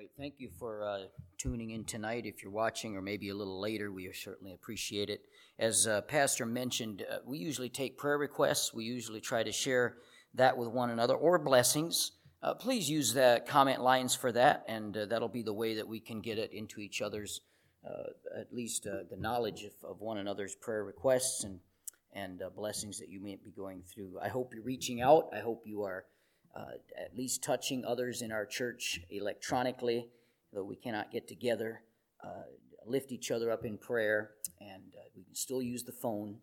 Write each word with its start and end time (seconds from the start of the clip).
right. 0.00 0.10
Thank 0.16 0.34
you 0.38 0.48
for 0.58 0.82
uh, 0.82 1.00
tuning 1.36 1.72
in 1.72 1.84
tonight. 1.84 2.24
If 2.24 2.42
you're 2.42 2.50
watching 2.50 2.96
or 2.96 3.02
maybe 3.02 3.28
a 3.28 3.34
little 3.34 3.60
later, 3.60 3.92
we 3.92 4.10
certainly 4.14 4.54
appreciate 4.54 5.10
it. 5.10 5.26
As 5.58 5.86
uh, 5.86 6.00
Pastor 6.00 6.46
mentioned, 6.46 7.04
uh, 7.10 7.18
we 7.26 7.36
usually 7.36 7.68
take 7.68 7.98
prayer 7.98 8.16
requests. 8.16 8.72
We 8.72 8.84
usually 8.84 9.20
try 9.20 9.42
to 9.42 9.52
share 9.52 9.98
that 10.32 10.56
with 10.56 10.68
one 10.68 10.88
another 10.88 11.14
or 11.14 11.38
blessings. 11.38 12.12
Uh, 12.42 12.54
please 12.54 12.88
use 12.88 13.12
the 13.12 13.42
comment 13.46 13.82
lines 13.82 14.14
for 14.14 14.32
that, 14.32 14.64
and 14.68 14.96
uh, 14.96 15.04
that'll 15.04 15.28
be 15.28 15.42
the 15.42 15.52
way 15.52 15.74
that 15.74 15.86
we 15.86 16.00
can 16.00 16.22
get 16.22 16.38
it 16.38 16.54
into 16.54 16.80
each 16.80 17.02
other's, 17.02 17.42
uh, 17.84 18.40
at 18.40 18.54
least 18.54 18.84
the 18.84 19.16
knowledge 19.18 19.64
of, 19.64 19.72
of, 19.86 20.00
one 20.00 20.16
another's 20.16 20.54
prayer 20.54 20.82
requests 20.82 21.44
and, 21.44 21.60
and 22.14 22.40
blessings 22.56 22.98
that 23.00 23.10
you 23.10 23.20
may 23.20 23.36
be 23.36 23.50
going 23.50 23.82
through. 23.82 24.18
I 24.22 24.28
hope 24.28 24.54
you're 24.54 24.64
reaching 24.64 25.02
out. 25.02 25.28
I 25.34 25.40
hope 25.40 25.64
you 25.66 25.82
are 25.82 26.06
uh, 26.54 26.72
at 26.98 27.16
least 27.16 27.42
touching 27.42 27.84
others 27.84 28.22
in 28.22 28.32
our 28.32 28.44
church 28.44 29.00
electronically, 29.10 30.08
though 30.52 30.64
we 30.64 30.76
cannot 30.76 31.10
get 31.10 31.28
together, 31.28 31.82
uh, 32.24 32.42
lift 32.86 33.12
each 33.12 33.30
other 33.30 33.50
up 33.50 33.64
in 33.64 33.78
prayer, 33.78 34.30
and 34.60 34.94
uh, 34.96 35.02
we 35.16 35.22
can 35.22 35.34
still 35.34 35.62
use 35.62 35.84
the 35.84 35.92
phone. 35.92 36.38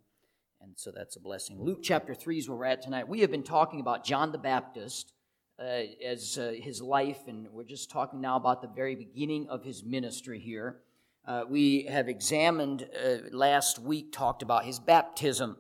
And 0.61 0.73
so 0.75 0.91
that's 0.91 1.15
a 1.15 1.19
blessing. 1.19 1.61
Luke 1.61 1.79
chapter 1.83 2.15
3 2.15 2.37
is 2.37 2.49
where 2.49 2.57
we're 2.57 2.65
at 2.65 2.81
tonight. 2.81 3.07
We 3.07 3.19
have 3.21 3.31
been 3.31 3.43
talking 3.43 3.79
about 3.79 4.03
John 4.03 4.31
the 4.31 4.37
Baptist 4.37 5.13
uh, 5.59 5.83
as 6.05 6.37
uh, 6.37 6.53
his 6.55 6.81
life, 6.81 7.27
and 7.27 7.47
we're 7.51 7.63
just 7.63 7.89
talking 7.91 8.21
now 8.21 8.37
about 8.37 8.61
the 8.61 8.67
very 8.69 8.95
beginning 8.95 9.47
of 9.49 9.63
his 9.63 9.83
ministry 9.83 10.39
here. 10.39 10.77
Uh, 11.25 11.43
we 11.47 11.83
have 11.83 12.07
examined 12.07 12.87
last 13.31 13.79
week, 13.79 14.13
talked 14.13 14.41
about 14.41 14.63
his 14.63 14.79
baptism. 14.79 15.57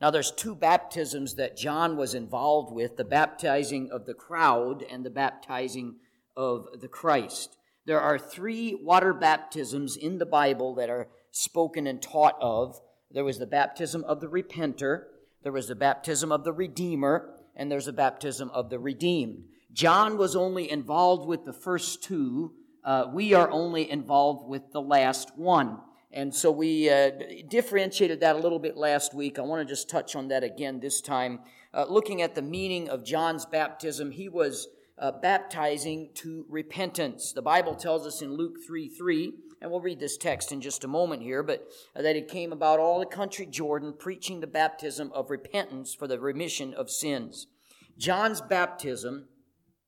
Now, 0.00 0.10
there's 0.10 0.30
two 0.30 0.54
baptisms 0.54 1.34
that 1.34 1.56
John 1.56 1.96
was 1.96 2.14
involved 2.14 2.72
with 2.72 2.96
the 2.96 3.04
baptizing 3.04 3.90
of 3.90 4.06
the 4.06 4.14
crowd 4.14 4.84
and 4.88 5.04
the 5.04 5.10
baptizing 5.10 5.96
of 6.36 6.68
the 6.80 6.88
Christ. 6.88 7.56
There 7.84 8.00
are 8.00 8.18
three 8.18 8.74
water 8.74 9.12
baptisms 9.12 9.96
in 9.96 10.18
the 10.18 10.26
Bible 10.26 10.74
that 10.76 10.88
are 10.88 11.08
spoken 11.32 11.86
and 11.86 12.00
taught 12.00 12.36
of. 12.40 12.80
There 13.10 13.24
was 13.24 13.38
the 13.38 13.46
baptism 13.46 14.04
of 14.04 14.20
the 14.20 14.28
repenter, 14.28 15.04
there 15.42 15.52
was 15.52 15.68
the 15.68 15.74
baptism 15.74 16.30
of 16.30 16.44
the 16.44 16.52
redeemer, 16.52 17.34
and 17.56 17.70
there's 17.70 17.88
a 17.88 17.92
baptism 17.92 18.50
of 18.50 18.70
the 18.70 18.78
redeemed. 18.78 19.44
John 19.72 20.16
was 20.16 20.36
only 20.36 20.70
involved 20.70 21.26
with 21.26 21.44
the 21.44 21.52
first 21.52 22.02
two. 22.02 22.52
Uh, 22.84 23.06
we 23.12 23.34
are 23.34 23.50
only 23.50 23.90
involved 23.90 24.48
with 24.48 24.72
the 24.72 24.80
last 24.80 25.36
one. 25.36 25.78
And 26.18 26.34
so 26.34 26.50
we 26.50 26.90
uh, 26.90 27.12
differentiated 27.46 28.18
that 28.22 28.34
a 28.34 28.40
little 28.40 28.58
bit 28.58 28.76
last 28.76 29.14
week. 29.14 29.38
I 29.38 29.42
want 29.42 29.64
to 29.64 29.72
just 29.72 29.88
touch 29.88 30.16
on 30.16 30.26
that 30.28 30.42
again 30.42 30.80
this 30.80 31.00
time. 31.00 31.38
Uh, 31.72 31.84
looking 31.88 32.22
at 32.22 32.34
the 32.34 32.42
meaning 32.42 32.88
of 32.88 33.04
John's 33.04 33.46
baptism, 33.46 34.10
he 34.10 34.28
was 34.28 34.66
uh, 34.98 35.12
baptizing 35.12 36.10
to 36.14 36.44
repentance. 36.48 37.32
The 37.32 37.40
Bible 37.40 37.76
tells 37.76 38.04
us 38.04 38.20
in 38.20 38.36
Luke 38.36 38.56
3 38.66 38.88
3, 38.88 39.32
and 39.62 39.70
we'll 39.70 39.80
read 39.80 40.00
this 40.00 40.16
text 40.16 40.50
in 40.50 40.60
just 40.60 40.82
a 40.82 40.88
moment 40.88 41.22
here, 41.22 41.44
but 41.44 41.68
uh, 41.94 42.02
that 42.02 42.16
it 42.16 42.26
came 42.26 42.50
about 42.50 42.80
all 42.80 42.98
the 42.98 43.06
country 43.06 43.46
Jordan 43.46 43.94
preaching 43.96 44.40
the 44.40 44.48
baptism 44.48 45.12
of 45.14 45.30
repentance 45.30 45.94
for 45.94 46.08
the 46.08 46.18
remission 46.18 46.74
of 46.74 46.90
sins. 46.90 47.46
John's 47.96 48.40
baptism 48.40 49.28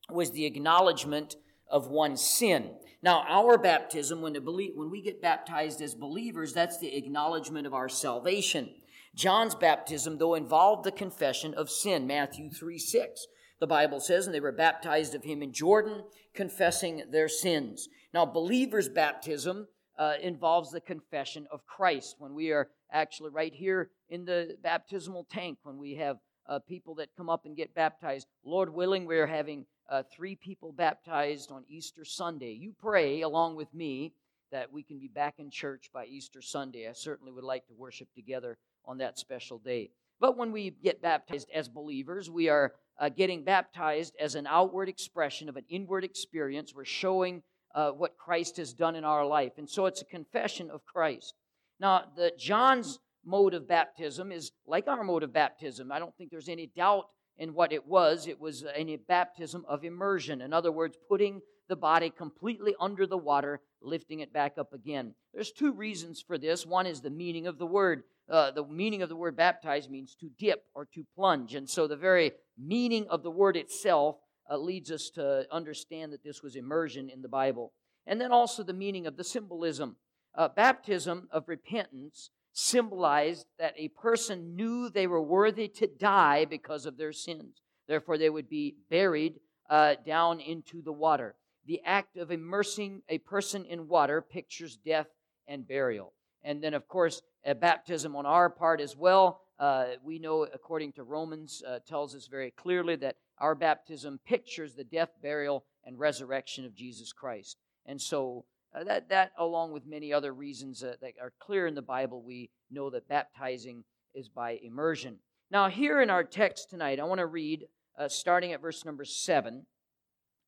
was 0.09 0.31
the 0.31 0.47
acknowledgement 0.47 1.35
of 1.69 1.89
one's 1.89 2.23
sin. 2.23 2.77
Now, 3.03 3.25
our 3.27 3.57
baptism, 3.57 4.21
when, 4.21 4.35
when 4.35 4.91
we 4.91 5.01
get 5.01 5.23
baptized 5.23 5.81
as 5.81 5.95
believers, 5.95 6.53
that's 6.53 6.79
the 6.79 6.95
acknowledgement 6.95 7.67
of 7.67 7.73
our 7.73 7.89
salvation. 7.89 8.71
John's 9.15 9.55
baptism, 9.55 10.19
though, 10.19 10.35
involved 10.35 10.85
the 10.85 10.93
confession 10.93 11.55
of 11.55 11.71
sin. 11.71 12.07
Matthew 12.07 12.51
3 12.51 12.79
6. 12.79 13.27
The 13.59 13.67
Bible 13.67 14.01
says, 14.01 14.27
and 14.27 14.35
they 14.35 14.41
were 14.41 14.53
baptized 14.53 15.15
of 15.15 15.25
him 15.25 15.43
in 15.43 15.53
Jordan, 15.53 16.05
confessing 16.35 17.05
their 17.11 17.29
sins. 17.29 17.89
Now, 18.15 18.25
believers' 18.25 18.89
baptism 18.89 19.69
uh, 19.99 20.15
involves 20.23 20.71
the 20.71 20.81
confession 20.81 21.47
of 21.51 21.67
Christ. 21.67 22.17
When 22.19 22.35
we 22.35 22.53
are 22.53 22.71
actually 22.91 23.31
right 23.31 23.53
here 23.53 23.91
in 24.09 24.25
the 24.25 24.57
baptismal 24.63 25.27
tank, 25.31 25.59
when 25.63 25.77
we 25.77 25.97
have 25.97 26.17
uh, 26.49 26.59
people 26.61 26.95
that 26.97 27.15
come 27.17 27.29
up 27.29 27.45
and 27.45 27.57
get 27.57 27.75
baptized, 27.75 28.27
Lord 28.45 28.73
willing, 28.73 29.05
we're 29.05 29.27
having 29.27 29.67
uh, 29.91 30.03
three 30.15 30.37
people 30.37 30.73
baptized 30.73 31.51
on 31.51 31.65
Easter 31.69 32.05
Sunday. 32.05 32.53
You 32.53 32.73
pray 32.79 33.23
along 33.23 33.57
with 33.57 33.73
me 33.75 34.13
that 34.53 34.73
we 34.73 34.83
can 34.83 34.99
be 34.99 35.09
back 35.09 35.35
in 35.39 35.51
church 35.51 35.91
by 35.93 36.07
Easter 36.07 36.41
Sunday. 36.41 36.89
I 36.89 36.93
certainly 36.93 37.33
would 37.33 37.45
like 37.45 37.67
to 37.67 37.75
worship 37.75 38.09
together 38.15 38.57
on 38.85 38.99
that 38.99 39.19
special 39.19 39.59
day. 39.59 39.91
But 40.21 40.37
when 40.37 40.53
we 40.53 40.71
get 40.71 41.03
baptized 41.03 41.49
as 41.55 41.69
believers, 41.69 42.31
we 42.31 42.49
are 42.49 42.75
uh, 42.99 43.09
getting 43.09 43.43
baptized 43.43 44.15
as 44.21 44.35
an 44.35 44.47
outward 44.47 44.89
expression 44.89 45.49
of 45.49 45.57
an 45.57 45.65
inward 45.69 46.05
experience. 46.05 46.75
We're 46.75 46.85
showing 46.85 47.43
uh, 47.75 47.91
what 47.91 48.19
Christ 48.19 48.59
has 48.59 48.73
done 48.73 48.97
in 48.97 49.05
our 49.05 49.25
life. 49.25 49.53
And 49.57 49.69
so 49.69 49.87
it's 49.87 50.03
a 50.03 50.07
confession 50.07 50.71
of 50.71 50.85
Christ. 50.85 51.35
Now, 51.79 52.05
the 52.17 52.33
John's 52.39 52.99
mode 53.25 53.55
of 53.55 53.69
baptism 53.69 54.33
is 54.33 54.53
like 54.67 54.89
our 54.89 55.03
mode 55.05 55.23
of 55.23 55.33
baptism. 55.33 55.91
I 55.91 55.99
don't 55.99 56.15
think 56.17 56.31
there's 56.31 56.49
any 56.49 56.67
doubt 56.67 57.07
in 57.41 57.55
what 57.55 57.73
it 57.73 57.87
was. 57.89 58.29
It 58.29 58.39
was 58.39 58.65
a 58.77 58.97
baptism 59.09 59.65
of 59.67 59.83
immersion. 59.83 60.43
In 60.43 60.53
other 60.53 60.71
words, 60.71 60.97
putting 61.09 61.41
the 61.69 61.75
body 61.75 62.11
completely 62.11 62.75
under 62.79 63.07
the 63.07 63.17
water, 63.17 63.63
lifting 63.81 64.21
it 64.21 64.33
back 64.33 64.59
up 64.59 64.75
again. 64.75 65.15
There's 65.33 65.51
two 65.51 65.73
reasons 65.73 66.21
for 66.21 66.37
this. 66.37 66.67
One 66.67 66.87
is 66.87 67.01
the 67.01 67.11
meaning 67.11 67.47
of 67.47 67.59
the 67.59 67.67
word. 67.67 68.03
Uh, 68.31 68.51
the 68.51 68.67
meaning 68.67 69.01
of 69.03 69.09
the 69.09 69.17
word 69.17 69.37
baptize 69.37 69.89
means 69.89 70.15
to 70.21 70.29
dip 70.39 70.65
or 70.75 70.87
to 70.95 71.05
plunge. 71.17 71.55
And 71.55 71.69
so 71.69 71.89
the 71.89 71.97
very 71.97 72.33
meaning 72.59 73.07
of 73.09 73.23
the 73.23 73.31
word 73.31 73.57
itself 73.57 74.17
uh, 74.51 74.59
leads 74.59 74.91
us 74.91 75.11
to 75.15 75.47
understand 75.51 76.13
that 76.13 76.23
this 76.23 76.43
was 76.43 76.57
immersion 76.57 77.09
in 77.09 77.23
the 77.23 77.29
Bible. 77.29 77.73
And 78.07 78.21
then 78.21 78.33
also 78.33 78.63
the 78.63 78.75
meaning 78.75 79.07
of 79.07 79.17
the 79.17 79.25
symbolism. 79.25 79.97
Uh, 80.35 80.49
baptism 80.49 81.29
of 81.33 81.49
repentance 81.49 82.31
symbolized 82.61 83.47
that 83.59 83.75
a 83.77 83.89
person 83.89 84.55
knew 84.55 84.91
they 84.91 85.07
were 85.07 85.23
worthy 85.23 85.67
to 85.67 85.87
die 85.87 86.45
because 86.45 86.85
of 86.85 86.99
their 86.99 87.13
sins. 87.13 87.63
Therefore, 87.89 88.19
they 88.19 88.31
would 88.31 88.49
be 88.49 88.77
buried 88.91 89.41
uh, 89.69 89.95
down 90.07 90.41
into 90.41 90.83
the 90.83 90.93
water. 90.93 91.35
The 91.67 91.81
act 91.85 92.17
of 92.17 92.31
immersing 92.31 93.03
a 93.09 93.19
person 93.19 93.65
in 93.65 93.89
water 93.89 94.21
pictures 94.21 94.77
death 94.77 95.09
and 95.49 95.67
burial. 95.67 96.13
And 96.43 96.63
then, 96.63 96.75
of 96.75 96.87
course, 96.87 97.23
a 97.45 97.55
baptism 97.55 98.15
on 98.15 98.27
our 98.27 98.51
part 98.51 98.81
as 98.81 98.97
well. 98.97 99.41
Uh, 99.59 99.87
we 100.03 100.19
know, 100.19 100.47
according 100.53 100.93
to 100.93 101.03
Romans, 101.03 101.63
uh, 101.67 101.79
tells 101.87 102.15
us 102.15 102.27
very 102.27 102.51
clearly 102.51 102.97
that 102.97 103.17
our 103.39 103.55
baptism 103.55 104.21
pictures 104.27 104.75
the 104.75 104.85
death, 104.85 105.11
burial, 105.23 105.65
and 105.85 105.99
resurrection 105.99 106.65
of 106.65 106.75
Jesus 106.75 107.13
Christ. 107.13 107.57
And 107.87 108.01
so 108.01 108.45
uh, 108.75 108.85
that, 108.85 109.09
that, 109.09 109.33
along 109.39 109.73
with 109.73 109.87
many 109.87 110.13
other 110.13 110.33
reasons 110.33 110.83
uh, 110.83 110.95
that 111.01 111.13
are 111.21 111.33
clear 111.41 111.67
in 111.67 111.75
the 111.75 111.83
Bible, 111.83 112.23
we 112.23 112.51
know 112.71 112.91
that 112.91 113.09
baptizing 113.09 113.85
is 114.15 114.29
by 114.29 114.59
immersion. 114.63 115.19
Now, 115.51 115.69
here 115.69 116.01
in 116.01 116.11
our 116.11 116.23
text 116.23 116.71
tonight, 116.71 117.01
I 117.01 117.05
want 117.05 117.19
to 117.19 117.27
read, 117.27 117.67
uh, 117.99 118.09
starting 118.09 118.53
at 118.53 118.63
verse 118.63 118.85
number 118.85 119.05
seven. 119.05 119.67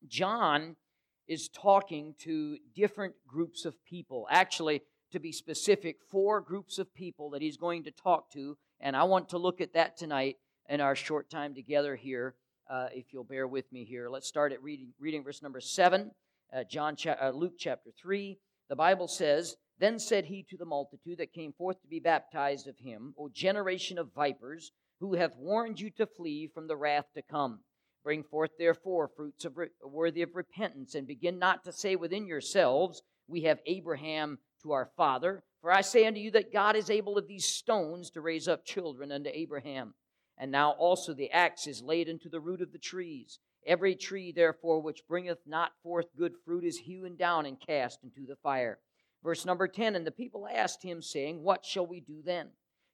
John 0.07 0.77
is 1.27 1.49
talking 1.49 2.15
to 2.21 2.59
different 2.75 3.15
groups 3.27 3.65
of 3.65 3.75
people. 3.85 4.27
Actually, 4.31 4.83
to 5.13 5.21
be 5.21 5.33
specific, 5.33 5.97
four 6.11 6.41
groups 6.41 6.79
of 6.79 6.95
people 6.95 7.31
that 7.31 7.43
he's 7.43 7.57
going 7.57 7.85
to 7.85 7.91
talk 7.91 8.33
to. 8.33 8.57
And 8.81 8.97
I 8.97 9.05
want 9.05 9.29
to 9.31 9.39
look 9.39 9.61
at 9.61 9.75
that 9.75 9.97
tonight 9.97 10.37
in 10.69 10.81
our 10.81 10.95
short 10.95 11.29
time 11.31 11.55
together 11.55 11.97
here, 11.97 12.35
uh, 12.71 12.87
if 12.93 13.13
you'll 13.13 13.25
bear 13.25 13.47
with 13.47 13.71
me 13.73 13.85
here. 13.85 14.09
Let's 14.09 14.29
start 14.29 14.53
at 14.53 14.63
reading, 14.63 14.93
reading 14.99 15.23
verse 15.23 15.43
number 15.43 15.61
seven 15.61 16.13
uh, 16.53 16.65
John, 16.65 16.97
cha- 16.97 17.17
uh, 17.21 17.31
Luke 17.31 17.55
chapter 17.59 17.91
3, 18.01 18.39
the 18.69 18.77
Bible 18.77 19.09
says, 19.09 19.57
Then 19.79 19.99
said 19.99 20.27
he 20.27 20.45
to 20.49 20.57
the 20.57 20.65
multitude 20.65 21.19
that 21.19 21.33
came 21.33 21.53
forth 21.53 21.81
to 21.83 21.89
be 21.89 22.01
baptized 22.01 22.69
of 22.69 22.79
him, 22.79 23.15
O 23.19 23.29
generation 23.29 23.99
of 23.99 24.15
vipers, 24.15 24.73
who 25.01 25.15
hath 25.15 25.37
warned 25.37 25.81
you 25.81 25.91
to 25.91 26.07
flee 26.07 26.49
from 26.53 26.69
the 26.69 26.77
wrath 26.77 27.07
to 27.15 27.23
come. 27.23 27.61
Bring 28.05 28.23
forth 28.23 28.51
therefore 28.59 29.11
fruits 29.17 29.45
of 29.45 29.57
re- 29.57 29.69
worthy 29.83 30.23
of 30.23 30.35
repentance, 30.35 30.95
and 30.95 31.07
begin 31.07 31.39
not 31.39 31.65
to 31.65 31.73
say 31.73 31.97
within 31.97 32.27
yourselves, 32.27 33.03
We 33.27 33.43
have 33.43 33.61
Abraham 33.67 34.39
to 34.63 34.73
our 34.73 34.91
father. 34.97 35.45
For 35.61 35.71
I 35.71 35.81
say 35.81 36.07
unto 36.07 36.21
you 36.21 36.31
that 36.33 36.53
God 36.53 36.75
is 36.75 36.91
able 36.91 37.17
of 37.17 37.29
these 37.29 37.47
stones 37.47 38.11
to 38.11 38.21
raise 38.21 38.49
up 38.49 38.65
children 38.65 39.13
unto 39.13 39.31
Abraham. 39.33 39.95
And 40.37 40.51
now 40.51 40.73
also 40.73 41.15
the 41.15 41.31
axe 41.31 41.67
is 41.67 41.83
laid 41.83 42.09
unto 42.09 42.29
the 42.29 42.41
root 42.41 42.61
of 42.61 42.73
the 42.73 42.79
trees. 42.79 43.39
Every 43.67 43.95
tree, 43.95 44.33
therefore, 44.33 44.81
which 44.81 45.07
bringeth 45.07 45.47
not 45.47 45.73
forth 45.83 46.17
good 46.17 46.35
fruit 46.45 46.65
is 46.65 46.79
hewn 46.79 47.17
down 47.17 47.47
and 47.47 47.61
cast 47.61 48.03
into 48.03 48.27
the 48.27 48.37
fire. 48.37 48.79
Verse 49.23 49.45
number 49.47 49.69
10 49.69 49.95
And 49.95 50.07
the 50.07 50.11
people 50.11 50.49
asked 50.49 50.83
him, 50.83 51.01
saying, 51.01 51.43
What 51.43 51.65
shall 51.65 51.87
we 51.87 52.01
do 52.01 52.23
then? 52.25 52.49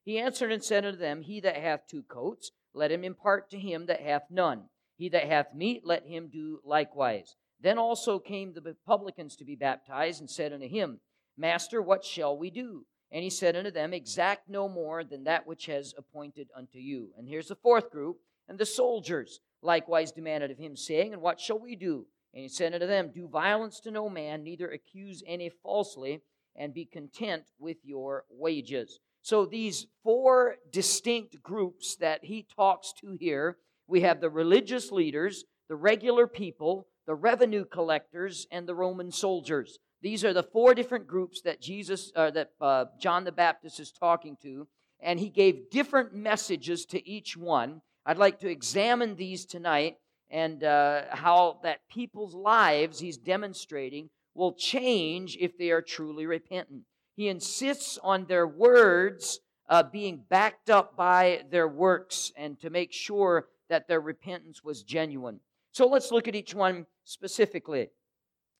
He 0.04 0.18
answered 0.18 0.52
and 0.52 0.62
said 0.62 0.84
unto 0.84 0.98
them, 0.98 1.22
He 1.22 1.40
that 1.40 1.56
hath 1.56 1.86
two 1.86 2.02
coats, 2.02 2.50
let 2.74 2.92
him 2.92 3.04
impart 3.04 3.50
to 3.50 3.58
him 3.58 3.86
that 3.86 4.00
hath 4.00 4.30
none. 4.30 4.64
He 4.96 5.08
that 5.10 5.26
hath 5.26 5.54
meat, 5.54 5.82
let 5.84 6.06
him 6.06 6.28
do 6.28 6.60
likewise. 6.64 7.36
Then 7.60 7.78
also 7.78 8.18
came 8.18 8.52
the 8.52 8.76
publicans 8.86 9.36
to 9.36 9.44
be 9.44 9.56
baptized, 9.56 10.20
and 10.20 10.30
said 10.30 10.52
unto 10.52 10.68
him, 10.68 11.00
Master, 11.36 11.80
what 11.80 12.04
shall 12.04 12.36
we 12.36 12.50
do? 12.50 12.84
And 13.10 13.22
he 13.22 13.30
said 13.30 13.56
unto 13.56 13.70
them, 13.70 13.94
Exact 13.94 14.48
no 14.48 14.68
more 14.68 15.02
than 15.02 15.24
that 15.24 15.46
which 15.46 15.66
has 15.66 15.94
appointed 15.96 16.48
unto 16.54 16.78
you. 16.78 17.10
And 17.16 17.28
here's 17.28 17.48
the 17.48 17.56
fourth 17.56 17.90
group, 17.90 18.18
and 18.48 18.58
the 18.58 18.66
soldiers 18.66 19.40
likewise 19.62 20.12
demanded 20.12 20.50
of 20.50 20.58
him, 20.58 20.76
saying, 20.76 21.12
And 21.12 21.22
what 21.22 21.40
shall 21.40 21.58
we 21.58 21.76
do? 21.76 22.06
And 22.32 22.42
he 22.42 22.48
said 22.48 22.74
unto 22.74 22.86
them, 22.86 23.10
Do 23.14 23.28
violence 23.28 23.80
to 23.80 23.90
no 23.90 24.08
man, 24.08 24.42
neither 24.42 24.70
accuse 24.70 25.22
any 25.26 25.50
falsely, 25.62 26.22
and 26.56 26.74
be 26.74 26.84
content 26.84 27.44
with 27.58 27.78
your 27.84 28.24
wages. 28.30 29.00
So 29.22 29.44
these 29.44 29.86
four 30.02 30.56
distinct 30.72 31.42
groups 31.42 31.96
that 31.96 32.24
he 32.24 32.46
talks 32.56 32.92
to 33.00 33.16
here, 33.18 33.58
we 33.86 34.00
have 34.02 34.20
the 34.20 34.30
religious 34.30 34.90
leaders, 34.90 35.44
the 35.68 35.76
regular 35.76 36.26
people, 36.26 36.88
the 37.06 37.14
revenue 37.14 37.64
collectors, 37.64 38.46
and 38.50 38.66
the 38.66 38.74
Roman 38.74 39.10
soldiers. 39.10 39.78
These 40.00 40.24
are 40.24 40.32
the 40.32 40.42
four 40.42 40.74
different 40.74 41.06
groups 41.06 41.40
that 41.42 41.60
Jesus, 41.60 42.12
uh, 42.14 42.30
that 42.30 42.50
uh, 42.60 42.86
John 43.00 43.24
the 43.24 43.32
Baptist 43.32 43.80
is 43.80 43.90
talking 43.90 44.36
to, 44.42 44.68
and 45.00 45.18
he 45.18 45.30
gave 45.30 45.70
different 45.70 46.14
messages 46.14 46.84
to 46.86 47.08
each 47.08 47.36
one. 47.36 47.82
I'd 48.08 48.16
like 48.16 48.40
to 48.40 48.48
examine 48.48 49.16
these 49.16 49.44
tonight 49.44 49.98
and 50.30 50.64
uh, 50.64 51.02
how 51.10 51.60
that 51.62 51.86
people's 51.90 52.34
lives 52.34 53.00
he's 53.00 53.18
demonstrating 53.18 54.08
will 54.34 54.54
change 54.54 55.36
if 55.38 55.58
they 55.58 55.70
are 55.72 55.82
truly 55.82 56.24
repentant. 56.24 56.84
He 57.16 57.28
insists 57.28 57.98
on 58.02 58.24
their 58.24 58.46
words 58.46 59.40
uh, 59.68 59.82
being 59.82 60.24
backed 60.30 60.70
up 60.70 60.96
by 60.96 61.42
their 61.50 61.68
works 61.68 62.32
and 62.34 62.58
to 62.60 62.70
make 62.70 62.94
sure 62.94 63.48
that 63.68 63.88
their 63.88 64.00
repentance 64.00 64.64
was 64.64 64.82
genuine. 64.82 65.40
So 65.72 65.86
let's 65.86 66.10
look 66.10 66.26
at 66.26 66.34
each 66.34 66.54
one 66.54 66.86
specifically. 67.04 67.90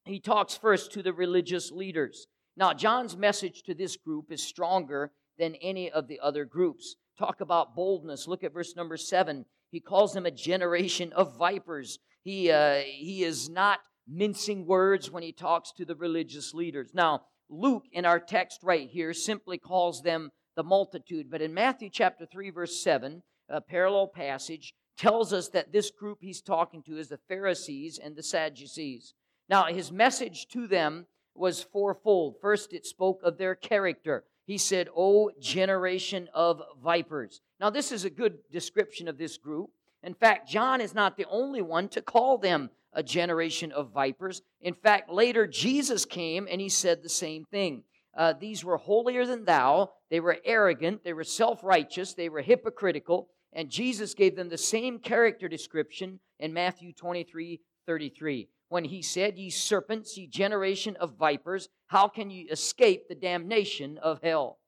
He 0.05 0.19
talks 0.19 0.53
first 0.53 0.91
to 0.91 1.01
the 1.01 1.11
religious 1.11 1.71
leaders. 1.71 2.27
Now, 2.55 2.73
John's 2.73 3.17
message 3.17 3.63
to 3.63 3.73
this 3.73 3.97
group 3.97 4.31
is 4.31 4.43
stronger 4.43 5.11
than 5.39 5.55
any 5.55 5.89
of 5.89 6.07
the 6.07 6.19
other 6.19 6.45
groups. 6.45 6.97
Talk 7.19 7.41
about 7.41 7.75
boldness. 7.75 8.29
Look 8.29 8.45
at 8.45 8.53
verse 8.53 8.77
number 8.77 8.95
seven. 8.95 9.45
He 9.71 9.81
calls 9.81 10.13
them 10.13 10.25
a 10.25 10.31
generation 10.31 11.11
of 11.11 11.37
vipers. 11.37 11.99
He, 12.23 12.49
uh, 12.49 12.79
he 12.85 13.25
is 13.25 13.49
not 13.49 13.79
mincing 14.07 14.65
words 14.65 15.11
when 15.11 15.21
he 15.21 15.33
talks 15.33 15.73
to 15.73 15.83
the 15.83 15.97
religious 15.97 16.53
leaders. 16.53 16.91
Now, 16.93 17.23
Luke, 17.49 17.83
in 17.91 18.05
our 18.05 18.21
text 18.21 18.61
right 18.63 18.89
here, 18.89 19.11
simply 19.11 19.57
calls 19.57 20.01
them 20.01 20.29
the 20.55 20.63
multitude. 20.63 21.29
But 21.29 21.41
in 21.41 21.53
Matthew 21.53 21.89
chapter 21.91 22.25
3, 22.25 22.51
verse 22.51 22.81
7, 22.81 23.21
a 23.49 23.59
parallel 23.59 24.07
passage, 24.07 24.73
tells 24.97 25.33
us 25.33 25.49
that 25.49 25.73
this 25.73 25.91
group 25.91 26.19
he's 26.21 26.41
talking 26.41 26.83
to 26.83 26.97
is 26.97 27.09
the 27.09 27.19
Pharisees 27.27 27.99
and 28.01 28.15
the 28.15 28.23
Sadducees. 28.23 29.13
Now, 29.49 29.65
his 29.65 29.91
message 29.91 30.47
to 30.53 30.67
them 30.67 31.07
was 31.35 31.63
fourfold. 31.63 32.35
First, 32.41 32.71
it 32.71 32.85
spoke 32.85 33.21
of 33.23 33.37
their 33.37 33.55
character. 33.55 34.23
He 34.49 34.57
said, 34.57 34.89
O 34.97 35.29
generation 35.39 36.27
of 36.33 36.63
vipers. 36.83 37.39
Now, 37.59 37.69
this 37.69 37.91
is 37.91 38.03
a 38.03 38.09
good 38.09 38.39
description 38.51 39.07
of 39.07 39.19
this 39.19 39.37
group. 39.37 39.69
In 40.01 40.15
fact, 40.15 40.49
John 40.49 40.81
is 40.81 40.95
not 40.95 41.17
the 41.17 41.27
only 41.29 41.61
one 41.61 41.87
to 41.89 42.01
call 42.01 42.39
them 42.39 42.71
a 42.91 43.03
generation 43.03 43.71
of 43.71 43.91
vipers. 43.91 44.41
In 44.59 44.73
fact, 44.73 45.11
later 45.11 45.45
Jesus 45.45 46.03
came 46.03 46.47
and 46.49 46.59
he 46.59 46.67
said 46.67 47.03
the 47.03 47.09
same 47.09 47.45
thing. 47.45 47.83
Uh, 48.17 48.33
these 48.33 48.65
were 48.65 48.77
holier 48.77 49.23
than 49.23 49.45
thou. 49.45 49.91
They 50.09 50.19
were 50.19 50.39
arrogant. 50.43 51.03
They 51.03 51.13
were 51.13 51.23
self 51.23 51.63
righteous. 51.63 52.15
They 52.15 52.29
were 52.29 52.41
hypocritical. 52.41 53.27
And 53.53 53.69
Jesus 53.69 54.15
gave 54.15 54.35
them 54.35 54.49
the 54.49 54.57
same 54.57 54.97
character 54.97 55.47
description 55.47 56.21
in 56.39 56.53
Matthew 56.53 56.91
23 56.91 57.61
33 57.85 58.49
when 58.69 58.85
he 58.85 59.01
said, 59.01 59.37
Ye 59.37 59.49
serpents, 59.49 60.17
ye 60.17 60.27
generation 60.27 60.95
of 60.97 61.17
vipers, 61.17 61.69
how 61.87 62.07
can 62.07 62.29
ye 62.29 62.47
escape 62.49 63.07
the 63.07 63.15
damnation 63.15 63.97
of 63.97 64.21
hell? 64.23 64.59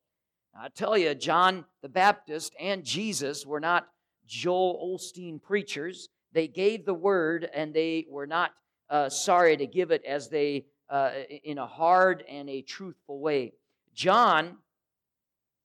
I 0.59 0.67
tell 0.69 0.97
you, 0.97 1.15
John 1.15 1.65
the 1.81 1.89
Baptist 1.89 2.53
and 2.59 2.83
Jesus 2.83 3.45
were 3.45 3.59
not 3.59 3.87
Joel 4.27 4.97
Osteen 4.97 5.41
preachers. 5.41 6.09
They 6.33 6.47
gave 6.47 6.85
the 6.85 6.93
word 6.93 7.49
and 7.53 7.73
they 7.73 8.05
were 8.09 8.27
not 8.27 8.51
uh, 8.89 9.09
sorry 9.09 9.55
to 9.55 9.65
give 9.65 9.91
it 9.91 10.03
as 10.05 10.29
they, 10.29 10.65
uh, 10.89 11.11
in 11.43 11.57
a 11.57 11.67
hard 11.67 12.23
and 12.27 12.49
a 12.49 12.61
truthful 12.61 13.19
way. 13.19 13.53
John 13.93 14.57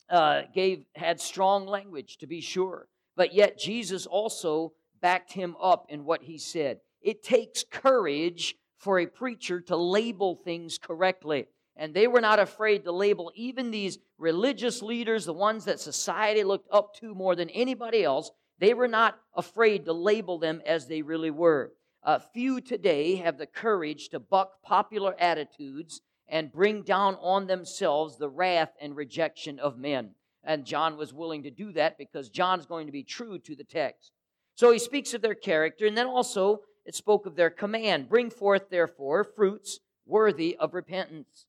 uh, 0.08 0.42
gave, 0.54 0.84
had 0.94 1.20
strong 1.20 1.66
language, 1.66 2.18
to 2.18 2.26
be 2.26 2.40
sure, 2.40 2.88
but 3.16 3.34
yet 3.34 3.58
Jesus 3.58 4.06
also 4.06 4.72
backed 5.00 5.32
him 5.32 5.56
up 5.60 5.86
in 5.88 6.04
what 6.04 6.22
he 6.22 6.38
said. 6.38 6.78
It 7.06 7.22
takes 7.22 7.62
courage 7.62 8.56
for 8.78 8.98
a 8.98 9.06
preacher 9.06 9.60
to 9.60 9.76
label 9.76 10.34
things 10.34 10.76
correctly. 10.76 11.46
And 11.76 11.94
they 11.94 12.08
were 12.08 12.20
not 12.20 12.40
afraid 12.40 12.82
to 12.82 12.90
label 12.90 13.30
even 13.36 13.70
these 13.70 13.98
religious 14.18 14.82
leaders, 14.82 15.24
the 15.24 15.32
ones 15.32 15.66
that 15.66 15.78
society 15.78 16.42
looked 16.42 16.68
up 16.72 16.96
to 16.96 17.14
more 17.14 17.36
than 17.36 17.48
anybody 17.50 18.02
else, 18.02 18.32
they 18.58 18.74
were 18.74 18.88
not 18.88 19.20
afraid 19.36 19.84
to 19.84 19.92
label 19.92 20.40
them 20.40 20.60
as 20.66 20.88
they 20.88 21.00
really 21.00 21.30
were. 21.30 21.74
Uh, 22.02 22.18
few 22.18 22.60
today 22.60 23.14
have 23.14 23.38
the 23.38 23.46
courage 23.46 24.08
to 24.08 24.18
buck 24.18 24.60
popular 24.64 25.14
attitudes 25.20 26.00
and 26.26 26.50
bring 26.50 26.82
down 26.82 27.14
on 27.20 27.46
themselves 27.46 28.18
the 28.18 28.28
wrath 28.28 28.72
and 28.80 28.96
rejection 28.96 29.60
of 29.60 29.78
men. 29.78 30.10
And 30.42 30.64
John 30.64 30.96
was 30.96 31.14
willing 31.14 31.44
to 31.44 31.52
do 31.52 31.70
that 31.74 31.98
because 31.98 32.30
John's 32.30 32.66
going 32.66 32.86
to 32.86 32.92
be 32.92 33.04
true 33.04 33.38
to 33.38 33.54
the 33.54 33.62
text. 33.62 34.10
So 34.56 34.72
he 34.72 34.80
speaks 34.80 35.14
of 35.14 35.22
their 35.22 35.36
character 35.36 35.86
and 35.86 35.96
then 35.96 36.08
also 36.08 36.62
it 36.86 36.94
spoke 36.94 37.26
of 37.26 37.36
their 37.36 37.50
command 37.50 38.08
Bring 38.08 38.30
forth, 38.30 38.70
therefore, 38.70 39.24
fruits 39.24 39.80
worthy 40.06 40.56
of 40.58 40.72
repentance. 40.72 41.46